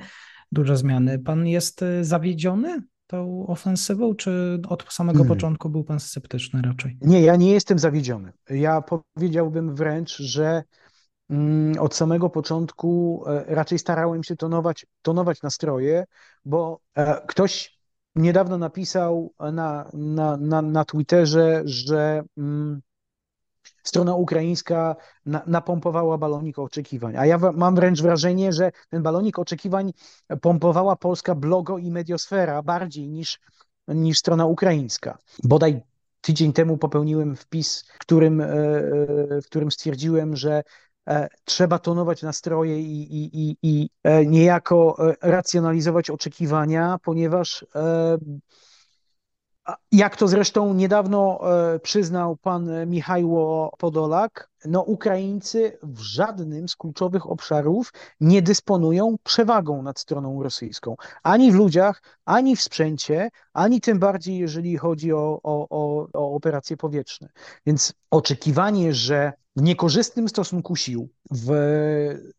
duże 0.51 0.77
zmiany. 0.77 1.19
Pan 1.19 1.47
jest 1.47 1.81
y, 1.81 2.03
zawiedziony 2.03 2.81
tą 3.07 3.47
ofensywą, 3.47 4.15
czy 4.15 4.61
od 4.69 4.93
samego 4.93 5.19
hmm. 5.19 5.35
początku 5.35 5.69
był 5.69 5.83
pan 5.83 5.99
sceptyczny 5.99 6.61
raczej? 6.61 6.97
Nie, 7.01 7.21
ja 7.21 7.35
nie 7.35 7.51
jestem 7.51 7.79
zawiedziony. 7.79 8.31
Ja 8.49 8.81
powiedziałbym 8.81 9.75
wręcz, 9.75 10.17
że 10.17 10.63
mm, 11.29 11.79
od 11.79 11.95
samego 11.95 12.29
początku 12.29 13.23
e, 13.27 13.55
raczej 13.55 13.79
starałem 13.79 14.23
się 14.23 14.35
tonować, 14.35 14.85
tonować 15.01 15.41
nastroje, 15.41 16.05
bo 16.45 16.79
e, 16.95 17.21
ktoś 17.27 17.77
niedawno 18.15 18.57
napisał 18.57 19.33
na, 19.39 19.89
na, 19.93 20.37
na, 20.37 20.61
na 20.61 20.85
Twitterze, 20.85 21.61
że 21.65 22.23
mm, 22.37 22.81
strona 23.83 24.15
ukraińska 24.15 24.95
na, 25.25 25.41
napompowała 25.47 26.17
balonik 26.17 26.59
oczekiwań. 26.59 27.17
A 27.17 27.25
ja 27.25 27.37
mam 27.53 27.75
wręcz 27.75 28.01
wrażenie, 28.01 28.53
że 28.53 28.71
ten 28.89 29.03
balonik 29.03 29.39
oczekiwań 29.39 29.93
pompowała 30.41 30.95
polska 30.95 31.35
blogo 31.35 31.77
i 31.77 31.91
mediosfera 31.91 32.63
bardziej 32.63 33.09
niż, 33.09 33.39
niż 33.87 34.19
strona 34.19 34.45
ukraińska. 34.45 35.17
Bodaj 35.43 35.81
tydzień 36.21 36.53
temu 36.53 36.77
popełniłem 36.77 37.35
wpis, 37.35 37.85
którym, 37.99 38.41
e, 38.41 38.45
e, 38.45 39.41
w 39.41 39.45
którym 39.45 39.71
stwierdziłem, 39.71 40.35
że 40.35 40.63
e, 41.07 41.27
trzeba 41.45 41.79
tonować 41.79 42.21
nastroje 42.21 42.81
i, 42.81 43.01
i, 43.01 43.29
i, 43.41 43.57
i 43.63 43.89
niejako 44.27 44.97
racjonalizować 45.21 46.09
oczekiwania, 46.09 46.97
ponieważ 47.03 47.65
jak 49.91 50.15
to 50.15 50.27
zresztą 50.27 50.73
niedawno 50.73 51.39
e, 51.73 51.79
przyznał 51.79 52.35
pan 52.37 52.69
Michajło 52.87 53.75
Podolak, 53.77 54.49
no 54.65 54.81
Ukraińcy 54.81 55.77
w 55.83 55.99
żadnym 55.99 56.69
z 56.69 56.75
kluczowych 56.75 57.31
obszarów 57.31 57.93
nie 58.19 58.41
dysponują 58.41 59.15
przewagą 59.23 59.81
nad 59.81 59.99
stroną 59.99 60.43
rosyjską. 60.43 60.95
Ani 61.23 61.51
w 61.51 61.55
ludziach, 61.55 62.01
ani 62.25 62.55
w 62.55 62.61
sprzęcie, 62.61 63.29
ani 63.53 63.81
tym 63.81 63.99
bardziej, 63.99 64.37
jeżeli 64.37 64.77
chodzi 64.77 65.13
o, 65.13 65.39
o, 65.43 65.67
o, 65.69 66.07
o 66.13 66.35
operacje 66.35 66.77
powietrzne. 66.77 67.29
Więc 67.65 67.93
oczekiwanie, 68.11 68.93
że 68.93 69.33
w 69.57 69.61
niekorzystnym 69.61 70.29
stosunku 70.29 70.75
sił, 70.75 71.09
w 71.31 71.51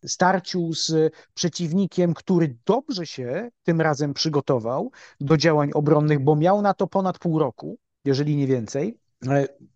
starciu 0.06 0.72
z 0.72 1.14
przeciwnikiem, 1.34 2.14
który 2.14 2.56
dobrze 2.66 3.06
się 3.06 3.50
tym 3.62 3.80
razem 3.80 4.14
przygotował 4.14 4.90
do 5.20 5.36
działań 5.36 5.70
obronnych, 5.74 6.20
bo 6.20 6.36
miał 6.36 6.62
na 6.62 6.74
to 6.74 6.86
ponad 6.86 7.18
pół 7.18 7.38
roku, 7.38 7.78
jeżeli 8.04 8.36
nie 8.36 8.46
więcej, 8.46 8.98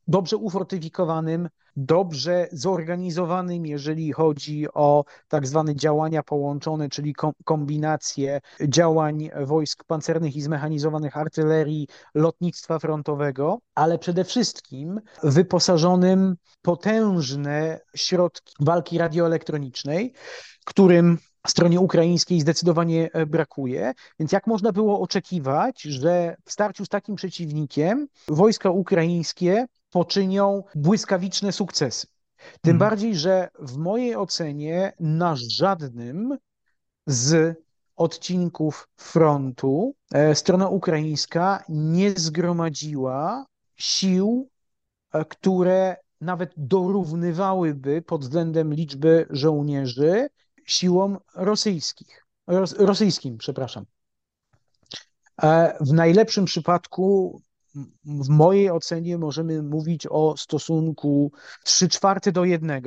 dobrze 0.09 0.37
ufortyfikowanym, 0.37 1.49
dobrze 1.77 2.49
zorganizowanym, 2.53 3.67
jeżeli 3.67 4.13
chodzi 4.13 4.67
o 4.75 5.05
tak 5.29 5.47
zwane 5.47 5.77
działania 5.77 6.23
połączone, 6.23 6.89
czyli 6.89 7.15
kombinację 7.45 8.41
działań 8.69 9.31
wojsk 9.45 9.85
pancernych 9.85 10.37
i 10.37 10.43
zmechanizowanych 10.43 11.17
artylerii, 11.17 11.89
lotnictwa 12.15 12.79
frontowego, 12.79 13.59
ale 13.75 13.99
przede 13.99 14.25
wszystkim 14.25 15.01
wyposażonym 15.23 16.37
potężne 16.63 17.81
środki 17.97 18.55
walki 18.61 18.99
radioelektronicznej, 18.99 20.15
którym 20.65 21.19
stronie 21.47 21.81
ukraińskiej 21.81 22.41
zdecydowanie 22.41 23.11
e, 23.13 23.27
brakuje. 23.27 23.95
Więc 24.19 24.33
jak 24.33 24.47
można 24.47 24.73
było 24.73 25.01
oczekiwać, 25.01 25.83
że 25.83 26.37
w 26.45 26.53
starciu 26.53 26.85
z 26.85 26.89
takim 26.89 27.17
przeciwnikiem 27.17 28.09
wojska 28.29 28.71
ukraińskie 28.71 29.67
poczynią 29.91 30.63
błyskawiczne 30.75 31.53
sukcesy? 31.53 32.07
Tym 32.37 32.79
hmm. 32.79 32.79
bardziej, 32.79 33.17
że 33.17 33.49
w 33.59 33.77
mojej 33.77 34.17
ocenie 34.17 34.93
na 35.01 35.37
żadnym 35.37 36.39
z 37.07 37.59
odcinków 37.97 38.89
frontu 38.97 39.95
e, 40.15 40.35
strona 40.35 40.69
ukraińska 40.69 41.65
nie 41.69 42.11
zgromadziła 42.11 43.47
sił, 43.77 44.49
e, 45.13 45.25
które 45.25 45.97
nawet 46.21 46.53
dorównywałyby 46.57 48.03
pod 48.03 48.21
względem 48.21 48.75
liczby 48.75 49.27
żołnierzy 49.31 50.29
siłom 50.67 51.19
rosyjskich, 51.35 52.27
ros, 52.47 52.73
rosyjskim, 52.73 53.39
przepraszam. 53.39 53.85
E, 55.43 55.77
w 55.81 55.93
najlepszym 55.93 56.45
przypadku, 56.45 57.41
w 58.05 58.29
mojej 58.29 58.71
ocenie, 58.71 59.19
możemy 59.19 59.63
mówić 59.63 60.07
o 60.11 60.37
stosunku 60.37 61.33
3 61.65 61.89
czwarte 61.89 62.33
do 62.33 62.45
1, 62.45 62.83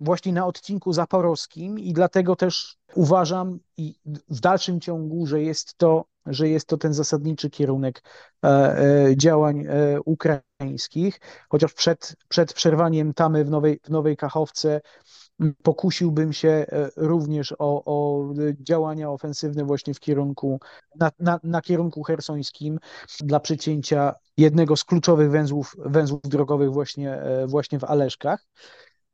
właśnie 0.00 0.32
na 0.32 0.46
odcinku 0.46 0.92
zaporowskim, 0.92 1.78
i 1.78 1.92
dlatego 1.92 2.36
też 2.36 2.76
uważam 2.94 3.58
i 3.76 3.94
w 4.28 4.40
dalszym 4.40 4.80
ciągu, 4.80 5.26
że 5.26 5.42
jest 5.42 5.74
to, 5.76 6.04
że 6.26 6.48
jest 6.48 6.66
to 6.66 6.76
ten 6.76 6.94
zasadniczy 6.94 7.50
kierunek 7.50 8.02
e, 8.44 8.48
e, 8.48 9.16
działań 9.16 9.66
ukraińskich, 10.04 11.20
chociaż 11.48 11.74
przed, 11.74 12.16
przed 12.28 12.52
przerwaniem 12.52 13.14
tamy 13.14 13.44
w 13.44 13.50
Nowej, 13.50 13.80
w 13.84 13.90
Nowej 13.90 14.16
Kachowce 14.16 14.80
pokusiłbym 15.62 16.32
się 16.32 16.48
e, 16.48 16.90
również 16.96 17.54
o, 17.58 17.82
o 17.84 18.24
działania 18.60 19.10
ofensywne 19.10 19.64
właśnie 19.64 19.94
w 19.94 20.00
kierunku, 20.00 20.60
na, 20.96 21.10
na, 21.18 21.40
na, 21.42 21.60
kierunku 21.60 22.02
hersońskim 22.02 22.78
dla 23.20 23.40
przecięcia 23.40 24.14
jednego 24.36 24.76
z 24.76 24.84
kluczowych 24.84 25.30
węzłów, 25.30 25.76
węzłów 25.78 26.20
drogowych 26.22 26.72
właśnie, 26.72 27.14
e, 27.14 27.46
właśnie 27.46 27.78
w 27.78 27.84
Aleszkach, 27.84 28.46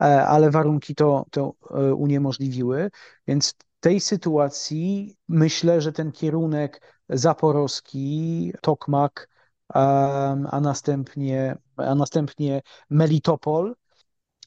e, 0.02 0.26
ale 0.26 0.50
warunki 0.50 0.94
to, 0.94 1.24
to 1.30 1.52
uniemożliwiły, 1.96 2.90
więc 3.26 3.54
tej 3.80 4.00
sytuacji 4.00 5.16
myślę, 5.28 5.80
że 5.80 5.92
ten 5.92 6.12
kierunek 6.12 6.80
zaporowski, 7.08 8.52
Tokmak, 8.60 9.28
a 9.68 10.60
następnie, 10.62 11.56
a 11.76 11.94
następnie 11.94 12.62
Melitopol 12.90 13.74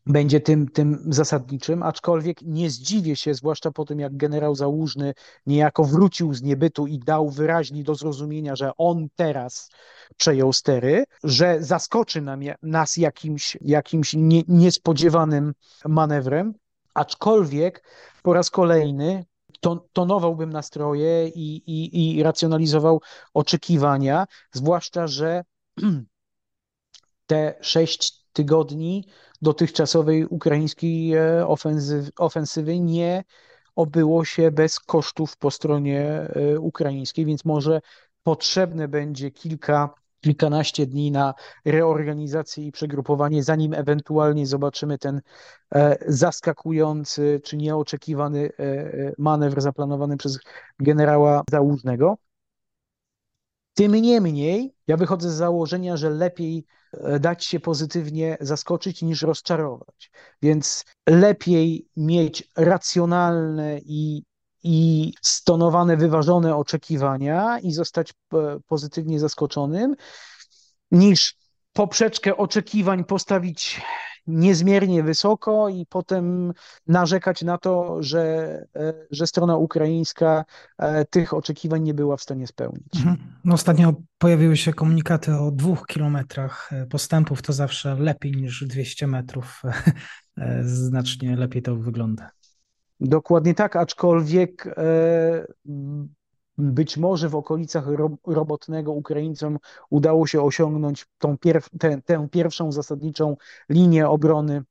będzie 0.10 0.40
tym, 0.40 0.68
tym 0.68 1.00
zasadniczym, 1.10 1.84
aczkolwiek 1.84 2.42
nie 2.42 2.70
zdziwię 2.70 3.16
się, 3.16 3.34
zwłaszcza 3.34 3.72
po 3.72 3.86
tym, 3.86 4.00
jak 4.00 4.18
generał 4.18 4.56
Załużny 4.56 5.14
niejako 5.46 5.84
wrócił 5.84 6.34
z 6.34 6.42
niebytu 6.42 6.88
i 6.88 7.00
dał 7.00 7.30
wyraźnie 7.30 7.84
do 7.84 7.96
zrozumienia, 7.96 8.56
że 8.56 8.72
on 8.78 9.08
teraz 9.16 9.70
przejął 10.18 10.54
stery, 10.54 11.04
że 11.24 11.58
zaskoczy 11.64 12.22
nam, 12.22 12.40
nas 12.64 12.98
jakimś, 12.98 13.58
jakimś 13.62 14.14
nie, 14.14 14.44
niespodziewanym 14.48 15.54
manewrem, 15.86 16.54
aczkolwiek 16.94 17.84
po 18.24 18.34
raz 18.34 18.50
kolejny 18.50 19.26
tonowałbym 19.94 20.50
nastroje 20.50 21.28
i, 21.28 21.56
i, 21.56 22.18
i 22.18 22.24
racjonalizował 22.24 23.02
oczekiwania, 23.34 24.26
zwłaszcza, 24.52 25.08
że 25.08 25.44
te 27.28 27.56
sześć 27.62 28.20
tygodni 28.34 29.06
dotychczasowej 29.42 30.26
ukraińskiej 30.26 31.14
e, 31.14 31.48
ofensywy, 31.48 32.12
ofensywy 32.18 32.80
nie 32.80 33.24
obyło 33.76 34.26
się 34.26 34.52
bez 34.52 34.80
kosztów 34.80 35.38
po 35.38 35.52
stronie 35.52 36.02
e, 36.04 36.60
ukraińskiej, 36.60 37.26
więc 37.26 37.46
może 37.46 37.82
potrzebne 38.24 38.88
będzie 38.88 39.32
kilka, 39.32 39.94
kilkanaście 40.22 40.88
dni 40.88 41.12
na 41.12 41.34
reorganizację 41.66 42.66
i 42.66 42.72
przegrupowanie, 42.72 43.44
zanim 43.44 43.74
ewentualnie 43.74 44.48
zobaczymy 44.48 44.98
ten 44.98 45.22
e, 45.76 45.98
zaskakujący 46.08 47.42
czy 47.44 47.58
nieoczekiwany 47.58 48.50
manewr 49.18 49.62
zaplanowany 49.62 50.18
przez 50.18 50.40
generała 50.80 51.44
Załużnego. 51.52 52.18
Tym 53.80 53.96
niemniej, 53.96 54.74
ja 54.88 54.98
wychodzę 54.98 55.30
z 55.30 55.34
założenia, 55.34 55.98
że 55.98 56.10
lepiej 56.10 56.66
e, 56.94 57.20
dać 57.20 57.46
się 57.46 57.60
pozytywnie 57.60 58.38
zaskoczyć 58.42 59.02
niż 59.02 59.22
rozczarować. 59.22 60.12
Więc 60.42 60.86
lepiej 61.10 61.88
mieć 61.98 62.52
racjonalne 62.58 63.80
i, 63.80 64.24
i 64.64 65.14
stonowane, 65.22 65.98
wyważone 65.98 66.56
oczekiwania 66.56 67.60
i 67.60 67.72
zostać 67.72 68.14
e, 68.34 68.60
pozytywnie 68.68 69.20
zaskoczonym, 69.20 69.96
niż 70.92 71.36
poprzeczkę 71.74 72.38
oczekiwań 72.38 73.04
postawić 73.04 73.82
niezmiernie 74.30 75.04
wysoko 75.04 75.70
i 75.70 75.86
potem 75.86 76.54
narzekać 76.88 77.42
na 77.42 77.58
to, 77.58 78.04
że, 78.04 78.22
e, 78.76 78.94
że 79.12 79.28
strona 79.28 79.58
ukraińska 79.58 80.46
e, 80.78 81.06
tych 81.06 81.34
oczekiwań 81.34 81.84
nie 81.84 81.94
była 81.94 82.18
w 82.18 82.22
stanie 82.22 82.48
spełnić. 82.48 82.96
Mhm. 82.96 83.18
No 83.46 83.54
ostatnio 83.54 83.94
pojawiły 84.18 84.58
się 84.58 84.74
komunikaty 84.74 85.36
o 85.36 85.52
dwóch 85.52 85.88
kilometrach 85.88 86.74
e, 86.74 86.86
postępów, 86.86 87.42
to 87.42 87.54
zawsze 87.54 87.96
lepiej 87.96 88.32
niż 88.32 88.64
200 88.68 89.08
metrów. 89.08 89.62
Znacznie 90.62 91.36
lepiej 91.36 91.62
to 91.62 91.76
wygląda. 91.76 92.32
Dokładnie 93.00 93.54
tak, 93.54 93.76
aczkolwiek 93.76 94.76
być 96.60 96.98
może 96.98 97.30
w 97.30 97.36
okolicach 97.36 97.86
Robotnego 98.28 98.92
Ukraińcom 98.92 99.58
udało 99.90 100.28
się 100.28 100.42
osiągnąć 100.42 101.06
tą 101.18 101.38
tę, 101.80 102.02
tę 102.06 102.28
pierwszą 102.32 102.72
zasadniczą 102.72 103.38
linię 103.70 104.10
obrony 104.10 104.64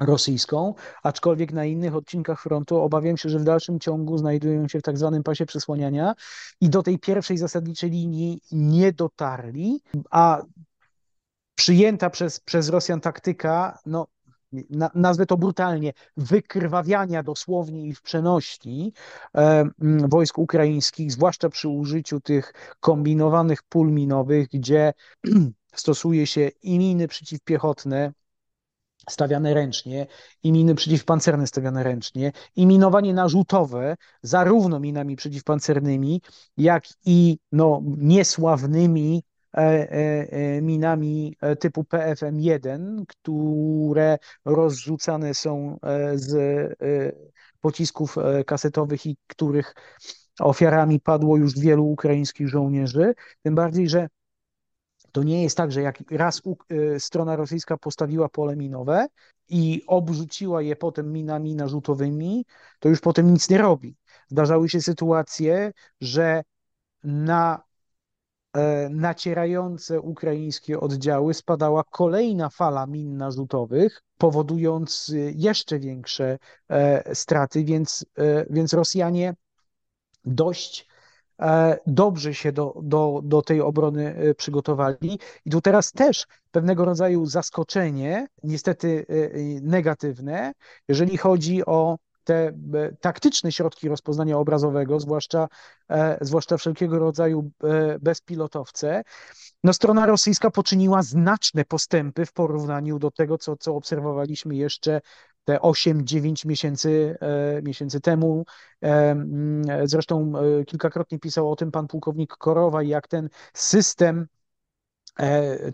rosyjską, 0.00 0.74
aczkolwiek 1.02 1.52
na 1.52 1.64
innych 1.64 1.96
odcinkach 1.96 2.42
frontu 2.42 2.76
obawiam 2.76 3.16
się, 3.16 3.28
że 3.28 3.38
w 3.38 3.44
dalszym 3.44 3.80
ciągu 3.80 4.18
znajdują 4.18 4.68
się 4.68 4.78
w 4.78 4.82
tak 4.82 4.98
zwanym 4.98 5.22
pasie 5.22 5.46
przesłaniania 5.46 6.14
i 6.60 6.70
do 6.70 6.82
tej 6.82 6.98
pierwszej 6.98 7.38
zasadniczej 7.38 7.90
linii 7.90 8.40
nie 8.52 8.92
dotarli, 8.92 9.80
a 10.10 10.42
przyjęta 11.54 12.10
przez, 12.10 12.40
przez 12.40 12.68
Rosjan 12.68 13.00
taktyka, 13.00 13.78
no 13.86 14.06
na, 14.52 14.90
nazwę 14.94 15.26
to 15.26 15.36
brutalnie, 15.36 15.92
wykrwawiania 16.16 17.22
dosłownie 17.22 17.86
i 17.86 17.94
w 17.94 18.02
przenośni 18.02 18.92
e, 19.36 19.64
wojsk 20.08 20.38
ukraińskich, 20.38 21.12
zwłaszcza 21.12 21.48
przy 21.48 21.68
użyciu 21.68 22.20
tych 22.20 22.52
kombinowanych 22.80 23.62
pól 23.62 23.92
minowych, 23.92 24.48
gdzie 24.48 24.92
stosuje 25.74 26.26
się 26.26 26.50
i 26.62 26.78
miny 26.78 27.08
przeciwpiechotne, 27.08 28.12
stawiane 29.10 29.54
ręcznie, 29.54 30.06
i 30.42 30.52
miny 30.52 30.74
przeciwpancerne 30.74 31.46
stawiane 31.46 31.82
ręcznie, 31.82 32.32
i 32.56 32.66
minowanie 32.66 33.14
narzutowe, 33.14 33.96
zarówno 34.22 34.80
minami 34.80 35.16
przeciwpancernymi, 35.16 36.22
jak 36.56 36.84
i 37.04 37.38
no, 37.52 37.82
niesławnymi 37.96 39.22
minami 40.62 41.36
typu 41.60 41.82
PFM-1, 41.82 43.02
które 43.08 44.18
rozrzucane 44.44 45.34
są 45.34 45.78
z 46.14 46.32
pocisków 47.60 48.16
kasetowych 48.46 49.06
i 49.06 49.16
których 49.26 49.74
ofiarami 50.40 51.00
padło 51.00 51.36
już 51.36 51.58
wielu 51.58 51.86
ukraińskich 51.86 52.48
żołnierzy. 52.48 53.14
Tym 53.42 53.54
bardziej, 53.54 53.88
że 53.88 54.08
to 55.12 55.22
nie 55.22 55.42
jest 55.42 55.56
tak, 55.56 55.72
że 55.72 55.82
jak 55.82 55.98
raz 56.10 56.42
strona 56.98 57.36
rosyjska 57.36 57.76
postawiła 57.76 58.28
pole 58.28 58.56
minowe 58.56 59.06
i 59.48 59.82
obrzuciła 59.86 60.62
je 60.62 60.76
potem 60.76 61.12
minami 61.12 61.54
narzutowymi, 61.54 62.44
to 62.78 62.88
już 62.88 63.00
potem 63.00 63.32
nic 63.32 63.50
nie 63.50 63.58
robi. 63.58 63.96
Zdarzały 64.28 64.68
się 64.68 64.80
sytuacje, 64.80 65.72
że 66.00 66.42
na 67.04 67.67
E, 67.67 67.67
nacierające 68.90 70.00
ukraińskie 70.00 70.80
oddziały 70.80 71.34
spadała 71.34 71.84
kolejna 71.90 72.48
fala 72.48 72.86
min 72.86 73.16
narzutowych, 73.16 74.02
powodując 74.18 75.08
y, 75.08 75.32
jeszcze 75.36 75.78
większe 75.78 76.38
e, 76.68 77.14
straty, 77.14 77.64
więc, 77.64 78.06
e, 78.18 78.46
więc 78.50 78.72
Rosjanie 78.72 79.34
dość 80.24 80.88
dobrze 81.86 82.34
się 82.34 82.52
do, 82.52 82.74
do, 82.82 83.20
do 83.24 83.42
tej 83.42 83.60
obrony 83.60 84.34
przygotowali. 84.36 85.18
I 85.44 85.50
tu 85.50 85.60
teraz 85.60 85.92
też 85.92 86.26
pewnego 86.50 86.84
rodzaju 86.84 87.26
zaskoczenie, 87.26 88.26
niestety 88.42 89.06
negatywne, 89.62 90.52
jeżeli 90.88 91.16
chodzi 91.16 91.66
o 91.66 91.96
te 92.28 92.46
e, 92.46 92.52
taktyczne 93.00 93.52
środki 93.52 93.88
rozpoznania 93.88 94.38
obrazowego, 94.38 95.00
zwłaszcza, 95.00 95.48
e, 95.90 96.18
zwłaszcza 96.20 96.56
wszelkiego 96.56 96.98
rodzaju 96.98 97.50
e, 97.64 97.98
bezpilotowce, 97.98 99.02
no 99.64 99.72
strona 99.72 100.06
rosyjska 100.06 100.50
poczyniła 100.50 101.02
znaczne 101.02 101.64
postępy 101.64 102.26
w 102.26 102.32
porównaniu 102.32 102.98
do 102.98 103.10
tego, 103.10 103.38
co, 103.38 103.56
co 103.56 103.74
obserwowaliśmy 103.74 104.56
jeszcze 104.56 105.00
te 105.44 105.56
8-9 105.56 106.46
miesięcy, 106.46 107.18
miesięcy 107.62 108.00
temu. 108.00 108.44
Zresztą 109.84 110.32
kilkakrotnie 110.66 111.18
pisał 111.18 111.52
o 111.52 111.56
tym 111.56 111.70
pan 111.70 111.86
pułkownik 111.86 112.36
Korowa, 112.36 112.82
jak 112.82 113.08
ten 113.08 113.28
system 113.54 114.26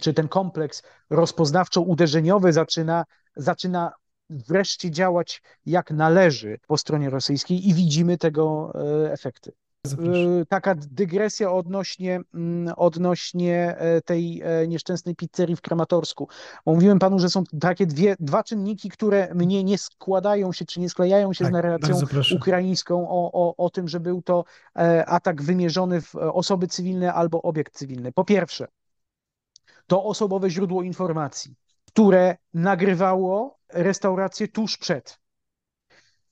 czy 0.01 0.15
ten 0.15 0.29
kompleks 0.29 0.83
rozpoznawczo-uderzeniowy 1.11 2.53
zaczyna, 2.53 3.05
zaczyna 3.37 3.93
wreszcie 4.31 4.91
działać 4.91 5.43
jak 5.67 5.91
należy 5.91 6.59
po 6.67 6.79
stronie 6.79 7.11
rosyjskiej 7.11 7.69
i 7.69 7.75
widzimy 7.75 8.19
tego 8.19 8.73
e, 8.75 9.13
efekty. 9.13 9.53
E, 9.87 10.47
taka 10.49 10.75
dygresja 10.75 11.53
odnośnie, 11.53 12.21
mm, 12.35 12.75
odnośnie 12.77 13.77
e, 13.79 14.01
tej 14.01 14.43
nieszczęsnej 14.69 15.15
pizzerii 15.17 15.57
w 15.57 15.61
Kramatorsku. 15.61 16.29
Mówiłem 16.67 16.99
panu, 16.99 17.19
że 17.19 17.29
są 17.29 17.45
takie 17.61 17.87
dwie, 17.87 18.17
dwa 18.21 18.45
czynniki, 18.45 18.89
które 18.89 19.35
mnie 19.35 19.65
nie 19.65 19.79
składają 19.79 20.53
się, 20.53 20.65
czy 20.65 20.81
nie 20.81 20.91
sklejają 20.91 21.33
się 21.33 21.45
tak, 21.45 21.51
z 21.51 21.53
narracją 21.53 22.01
ukraińską 22.37 23.09
o, 23.09 23.33
o, 23.33 23.57
o 23.57 23.71
tym, 23.71 23.89
że 23.89 24.01
był 24.01 24.23
to 24.23 24.45
atak 25.07 25.43
wymierzony 25.43 26.01
w 26.01 26.15
osoby 26.15 26.69
cywilne 26.69 27.15
albo 27.15 27.43
obiekt 27.43 27.75
cywilny. 27.75 28.13
Po 28.13 28.25
pierwsze, 28.25 28.67
to 29.87 30.05
osobowe 30.05 30.51
źródło 30.51 30.83
informacji, 30.83 31.55
które 31.95 32.37
nagrywało 32.55 33.59
restaurację 33.73 34.49
tuż 34.49 34.77
przed, 34.77 35.19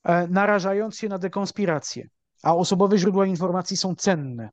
e, 0.04 0.28
narażając 0.28 0.96
się 0.96 1.08
na 1.08 1.18
dekonspirację, 1.18 2.08
a 2.42 2.56
osobowe 2.56 2.98
źródła 2.98 3.26
informacji 3.26 3.76
są 3.76 3.94
cenne 3.94 4.50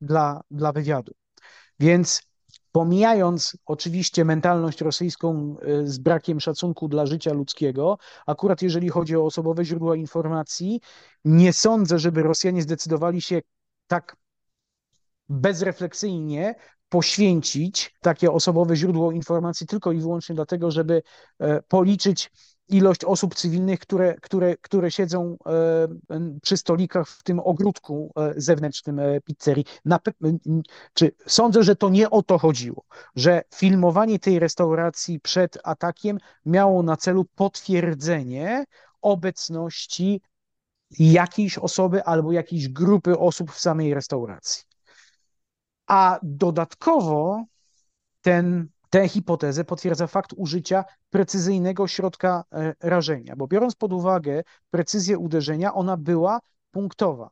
dla, 0.00 0.40
dla 0.50 0.72
wywiadu. 0.72 1.12
Więc 1.80 2.22
pomijając 2.72 3.56
oczywiście 3.66 4.24
mentalność 4.24 4.80
rosyjską 4.80 5.56
e, 5.62 5.86
z 5.86 5.98
brakiem 5.98 6.40
szacunku 6.40 6.88
dla 6.88 7.06
życia 7.06 7.32
ludzkiego, 7.32 7.98
akurat 8.26 8.62
jeżeli 8.62 8.88
chodzi 8.88 9.16
o 9.16 9.24
osobowe 9.24 9.64
źródła 9.64 9.96
informacji, 9.96 10.80
nie 11.24 11.52
sądzę, 11.52 11.98
żeby 11.98 12.22
Rosjanie 12.22 12.62
zdecydowali 12.62 13.22
się 13.22 13.40
tak 13.86 14.16
bezrefleksyjnie 15.28 16.54
poświęcić 16.96 17.94
takie 18.00 18.32
osobowe 18.32 18.76
źródło 18.76 19.12
informacji 19.12 19.66
tylko 19.66 19.92
i 19.92 20.00
wyłącznie 20.00 20.34
dlatego, 20.34 20.70
żeby 20.70 21.02
e, 21.38 21.62
policzyć 21.62 22.30
ilość 22.68 23.04
osób 23.04 23.34
cywilnych, 23.34 23.80
które, 23.80 24.14
które, 24.14 24.56
które 24.56 24.90
siedzą 24.90 25.36
przy 26.42 26.56
stolikach 26.56 27.08
w 27.08 27.22
tym 27.22 27.40
ogródku 27.40 28.12
zewnętrznym 28.36 29.00
pizzerii. 29.24 29.64
czy 30.94 31.12
sądzę, 31.26 31.62
że 31.62 31.76
to 31.76 31.88
nie 31.88 32.10
o 32.10 32.22
to 32.22 32.38
chodziło, 32.38 32.84
że 33.16 33.42
filmowanie 33.54 34.18
tej 34.18 34.38
restauracji 34.38 35.20
przed 35.20 35.58
atakiem 35.64 36.18
miało 36.46 36.82
na 36.82 36.96
celu 36.96 37.24
potwierdzenie 37.34 38.64
obecności 39.02 40.20
jakiejś 40.98 41.58
osoby 41.58 42.04
albo 42.04 42.32
jakiejś 42.32 42.68
grupy 42.68 43.18
osób 43.18 43.50
w 43.50 43.60
samej 43.60 43.94
restauracji. 43.94 44.75
A 45.86 46.18
dodatkowo 46.22 47.44
ten, 48.20 48.68
tę 48.90 49.08
hipotezę 49.08 49.64
potwierdza 49.64 50.06
fakt 50.06 50.32
użycia 50.36 50.84
precyzyjnego 51.10 51.88
środka 51.88 52.44
e, 52.52 52.74
rażenia, 52.80 53.36
bo 53.36 53.46
biorąc 53.46 53.74
pod 53.74 53.92
uwagę 53.92 54.42
precyzję 54.70 55.18
uderzenia, 55.18 55.74
ona 55.74 55.96
była 55.96 56.40
punktowa. 56.70 57.30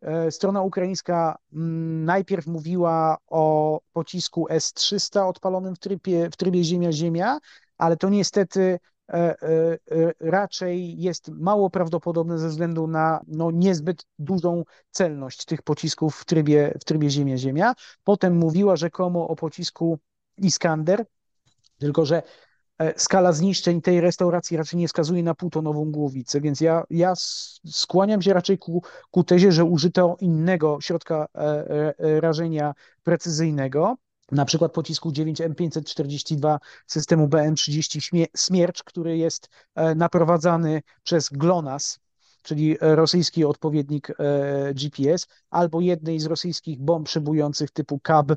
E, 0.00 0.30
strona 0.30 0.62
ukraińska 0.62 1.38
mm, 1.52 2.04
najpierw 2.04 2.46
mówiła 2.46 3.18
o 3.26 3.80
pocisku 3.92 4.46
S-300 4.50 5.28
odpalonym 5.28 5.74
w 5.74 5.78
trybie, 5.78 6.30
w 6.30 6.36
trybie 6.36 6.64
Ziemia-Ziemia, 6.64 7.38
ale 7.78 7.96
to 7.96 8.08
niestety 8.08 8.78
raczej 10.20 10.98
jest 10.98 11.28
mało 11.28 11.70
prawdopodobne 11.70 12.38
ze 12.38 12.48
względu 12.48 12.86
na 12.86 13.20
no, 13.26 13.50
niezbyt 13.50 14.06
dużą 14.18 14.64
celność 14.90 15.44
tych 15.44 15.62
pocisków 15.62 16.16
w 16.16 16.24
trybie, 16.24 16.74
w 16.80 16.84
trybie 16.84 17.10
Ziemia-Ziemia. 17.10 17.74
Potem 18.04 18.36
mówiła 18.36 18.76
rzekomo 18.76 19.28
o 19.28 19.36
pocisku 19.36 19.98
Iskander, 20.38 21.04
tylko 21.78 22.04
że 22.04 22.22
skala 22.96 23.32
zniszczeń 23.32 23.80
tej 23.82 24.00
restauracji 24.00 24.56
raczej 24.56 24.78
nie 24.78 24.88
wskazuje 24.88 25.22
na 25.22 25.34
półtonową 25.34 25.92
głowicę, 25.92 26.40
więc 26.40 26.60
ja, 26.60 26.84
ja 26.90 27.12
skłaniam 27.66 28.22
się 28.22 28.32
raczej 28.32 28.58
ku, 28.58 28.82
ku 29.10 29.24
tezie, 29.24 29.52
że 29.52 29.64
użyto 29.64 30.16
innego 30.20 30.78
środka 30.80 31.26
rażenia 31.98 32.74
precyzyjnego 33.02 33.96
na 34.32 34.44
przykład 34.44 34.72
pocisku 34.72 35.10
9M542 35.10 36.58
systemu 36.86 37.28
BM30 37.28 38.26
Smiercz, 38.36 38.82
który 38.82 39.18
jest 39.18 39.48
e, 39.74 39.94
naprowadzany 39.94 40.82
przez 41.02 41.28
GLONASS, 41.28 41.98
czyli 42.42 42.76
rosyjski 42.80 43.44
odpowiednik 43.44 44.10
e, 44.10 44.74
GPS, 44.74 45.26
albo 45.50 45.80
jednej 45.80 46.20
z 46.20 46.26
rosyjskich 46.26 46.78
bomb 46.78 47.06
przybujących 47.06 47.70
typu 47.70 47.98
KAB 47.98 48.32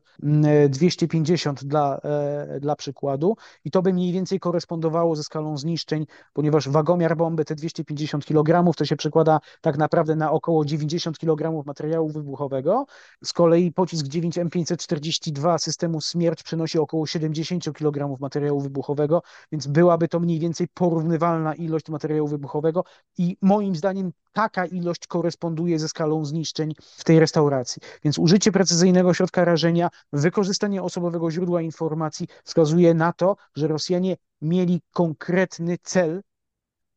250 0.70 1.64
dla, 1.64 1.98
e, 1.98 2.60
dla 2.60 2.76
przykładu. 2.76 3.36
I 3.66 3.72
to 3.72 3.82
by 3.82 3.94
mniej 3.94 4.14
więcej 4.14 4.40
korespondowało 4.40 5.16
ze 5.16 5.24
skalą 5.24 5.58
zniszczeń, 5.58 6.06
ponieważ 6.34 6.70
wagomiar 6.70 7.18
bomby 7.18 7.46
te 7.46 7.56
250 7.56 8.26
kg 8.26 8.74
to 8.76 8.86
się 8.86 8.96
przekłada 8.96 9.40
tak 9.62 9.78
naprawdę 9.78 10.16
na 10.16 10.32
około 10.32 10.66
90 10.66 11.18
kg 11.20 11.66
materiału 11.66 12.10
wybuchowego. 12.10 12.86
Z 13.24 13.34
kolei 13.34 13.72
pocisk 13.72 14.06
9M542 14.06 15.58
systemu 15.58 16.02
Smierć 16.02 16.44
przynosi 16.44 16.80
około 16.80 17.08
70 17.08 17.74
kg 17.74 18.20
materiału 18.20 18.62
wybuchowego, 18.62 19.22
więc 19.52 19.68
byłaby 19.68 20.08
to 20.08 20.20
mniej 20.20 20.40
więcej 20.40 20.68
porównywalna 20.68 21.56
ilość 21.56 21.90
materiału 21.90 22.28
wybuchowego 22.28 22.84
i 23.18 23.38
moim 23.42 23.76
zdaniem 23.76 23.91
zdaniem 23.92 24.12
taka 24.34 24.66
ilość 24.66 25.08
koresponduje 25.08 25.80
ze 25.80 25.88
skalą 25.88 26.26
zniszczeń 26.26 26.74
w 26.82 27.04
tej 27.04 27.20
restauracji. 27.20 27.82
Więc 28.04 28.20
użycie 28.20 28.52
precyzyjnego 28.52 29.14
środka 29.14 29.46
rażenia, 29.46 29.90
wykorzystanie 30.14 30.84
osobowego 30.84 31.32
źródła 31.32 31.62
informacji 31.62 32.28
wskazuje 32.44 32.94
na 32.94 33.14
to, 33.14 33.36
że 33.56 33.68
Rosjanie 33.68 34.18
mieli 34.42 34.82
konkretny 34.92 35.78
cel 35.84 36.22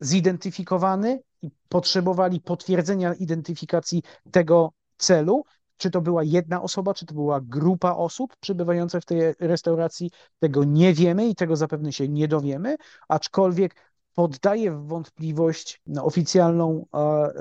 zidentyfikowany 0.00 1.22
i 1.42 1.50
potrzebowali 1.68 2.40
potwierdzenia 2.40 3.14
identyfikacji 3.14 4.02
tego 4.30 4.72
celu. 4.96 5.44
Czy 5.76 5.90
to 5.90 6.00
była 6.00 6.24
jedna 6.24 6.62
osoba, 6.62 6.94
czy 6.94 7.06
to 7.06 7.14
była 7.14 7.40
grupa 7.40 7.92
osób 7.92 8.36
przybywających 8.40 9.02
w 9.02 9.06
tej 9.06 9.20
restauracji, 9.40 10.10
tego 10.38 10.64
nie 10.64 10.94
wiemy 10.94 11.28
i 11.28 11.34
tego 11.34 11.56
zapewne 11.56 11.92
się 11.92 12.08
nie 12.08 12.28
dowiemy, 12.28 12.76
aczkolwiek 13.08 13.74
poddaje 14.14 14.72
w 14.72 14.86
wątpliwość 14.86 15.82
oficjalną 16.02 16.86
e, 16.94 17.32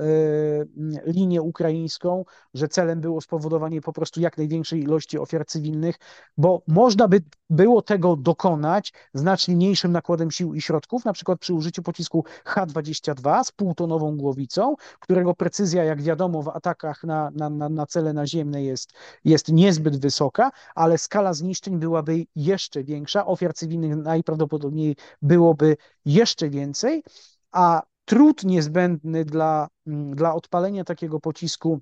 linię 1.05 1.41
ukraińską, 1.41 2.26
że 2.53 2.67
celem 2.67 3.01
było 3.01 3.21
spowodowanie 3.21 3.82
po 3.82 3.93
prostu 3.93 4.21
jak 4.21 4.38
największej 4.38 4.82
ilości 4.82 5.19
ofiar 5.19 5.45
cywilnych, 5.45 5.95
bo 6.38 6.61
można 6.67 7.07
by 7.07 7.21
było 7.49 7.82
tego 7.82 8.15
dokonać 8.15 8.93
znacznie 9.13 9.55
mniejszym 9.55 9.91
nakładem 9.91 10.32
sił 10.32 10.53
i 10.53 10.61
środków, 10.61 11.05
na 11.05 11.13
przykład 11.13 11.39
przy 11.39 11.53
użyciu 11.53 11.84
pocisku 11.84 12.26
H-22 12.45 13.43
z 13.43 13.51
półtonową 13.51 14.17
głowicą, 14.17 14.76
którego 14.99 15.34
precyzja, 15.34 15.84
jak 15.84 16.01
wiadomo, 16.01 16.41
w 16.41 16.47
atakach 16.47 17.03
na, 17.03 17.32
na, 17.36 17.49
na, 17.49 17.69
na 17.69 17.86
cele 17.86 18.13
naziemne 18.13 18.63
jest, 18.63 18.93
jest 19.26 19.51
niezbyt 19.51 19.97
wysoka, 19.99 20.51
ale 20.76 20.97
skala 20.97 21.34
zniszczeń 21.34 21.78
byłaby 21.80 22.26
jeszcze 22.36 22.84
większa, 22.84 23.26
ofiar 23.26 23.53
cywilnych 23.53 23.95
najprawdopodobniej 23.95 24.95
byłoby 25.21 25.78
jeszcze 26.05 26.49
więcej, 26.49 27.03
a 27.51 27.81
trud 28.05 28.43
niezbędny 28.43 29.25
dla, 29.25 29.67
mm, 29.87 30.15
dla 30.15 30.33
odpalenia 30.33 30.83
takiego 30.83 31.19
pocisku 31.19 31.81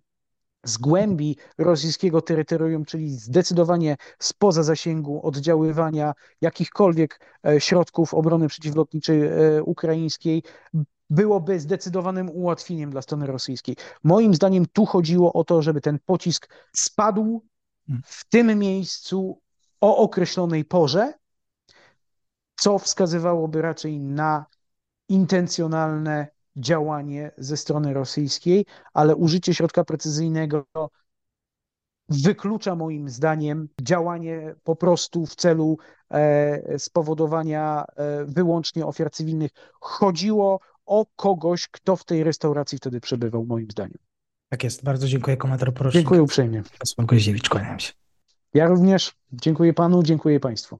z 0.64 0.78
głębi 0.78 1.38
rosyjskiego 1.58 2.22
terytorium, 2.22 2.86
czyli 2.86 3.10
zdecydowanie 3.10 3.98
spoza 4.20 4.64
zasięgu 4.64 5.28
oddziaływania 5.28 6.14
jakichkolwiek 6.42 7.20
e, 7.48 7.62
środków 7.62 8.14
obrony 8.14 8.48
przeciwlotniczej 8.48 9.22
e, 9.22 9.64
ukraińskiej, 9.64 10.44
byłoby 11.10 11.60
zdecydowanym 11.60 12.30
ułatwieniem 12.30 12.90
dla 12.90 13.02
strony 13.02 13.28
rosyjskiej. 13.28 13.76
Moim 14.04 14.34
zdaniem 14.34 14.66
tu 14.74 14.86
chodziło 14.86 15.34
o 15.34 15.44
to, 15.44 15.62
żeby 15.62 15.82
ten 15.82 16.00
pocisk 16.06 16.50
spadł 16.76 17.42
hmm. 17.88 18.04
w 18.06 18.30
tym 18.30 18.60
miejscu 18.60 19.42
o 19.82 19.98
określonej 19.98 20.66
porze, 20.66 21.14
co 22.62 22.80
wskazywałoby 22.80 23.62
raczej 23.62 24.00
na 24.00 24.46
intencjonalne 25.10 26.28
działanie 26.56 27.32
ze 27.38 27.58
strony 27.58 27.94
rosyjskiej, 27.94 28.66
ale 28.94 29.16
użycie 29.16 29.54
środka 29.54 29.84
precyzyjnego 29.84 30.66
wyklucza 32.10 32.76
moim 32.76 33.10
zdaniem 33.10 33.70
działanie 33.82 34.56
po 34.64 34.76
prostu 34.76 35.26
w 35.26 35.36
celu 35.36 35.78
e, 36.10 36.80
spowodowania 36.80 37.86
e, 37.96 38.26
wyłącznie 38.26 38.86
ofiar 38.86 39.12
cywilnych. 39.12 39.52
Chodziło 39.80 40.60
o 40.86 41.06
kogoś, 41.16 41.68
kto 41.68 41.96
w 41.96 42.04
tej 42.04 42.24
restauracji 42.24 42.78
wtedy 42.78 43.00
przebywał, 43.00 43.46
moim 43.46 43.72
zdaniem. 43.72 43.98
Tak 44.50 44.64
jest. 44.64 44.84
Bardzo 44.84 45.08
dziękuję, 45.08 45.38
komandor 45.38 45.74
Porosznik. 45.74 46.02
Dziękuję 46.02 46.24
uprzejmie. 46.24 46.64
Pan 46.96 47.08
kłaniam 47.50 47.80
się. 47.80 47.94
Ja 48.54 48.68
również. 48.68 49.14
Dziękuję 49.32 49.74
panu, 49.74 50.04
dziękuję 50.04 50.40
państwu. 50.40 50.80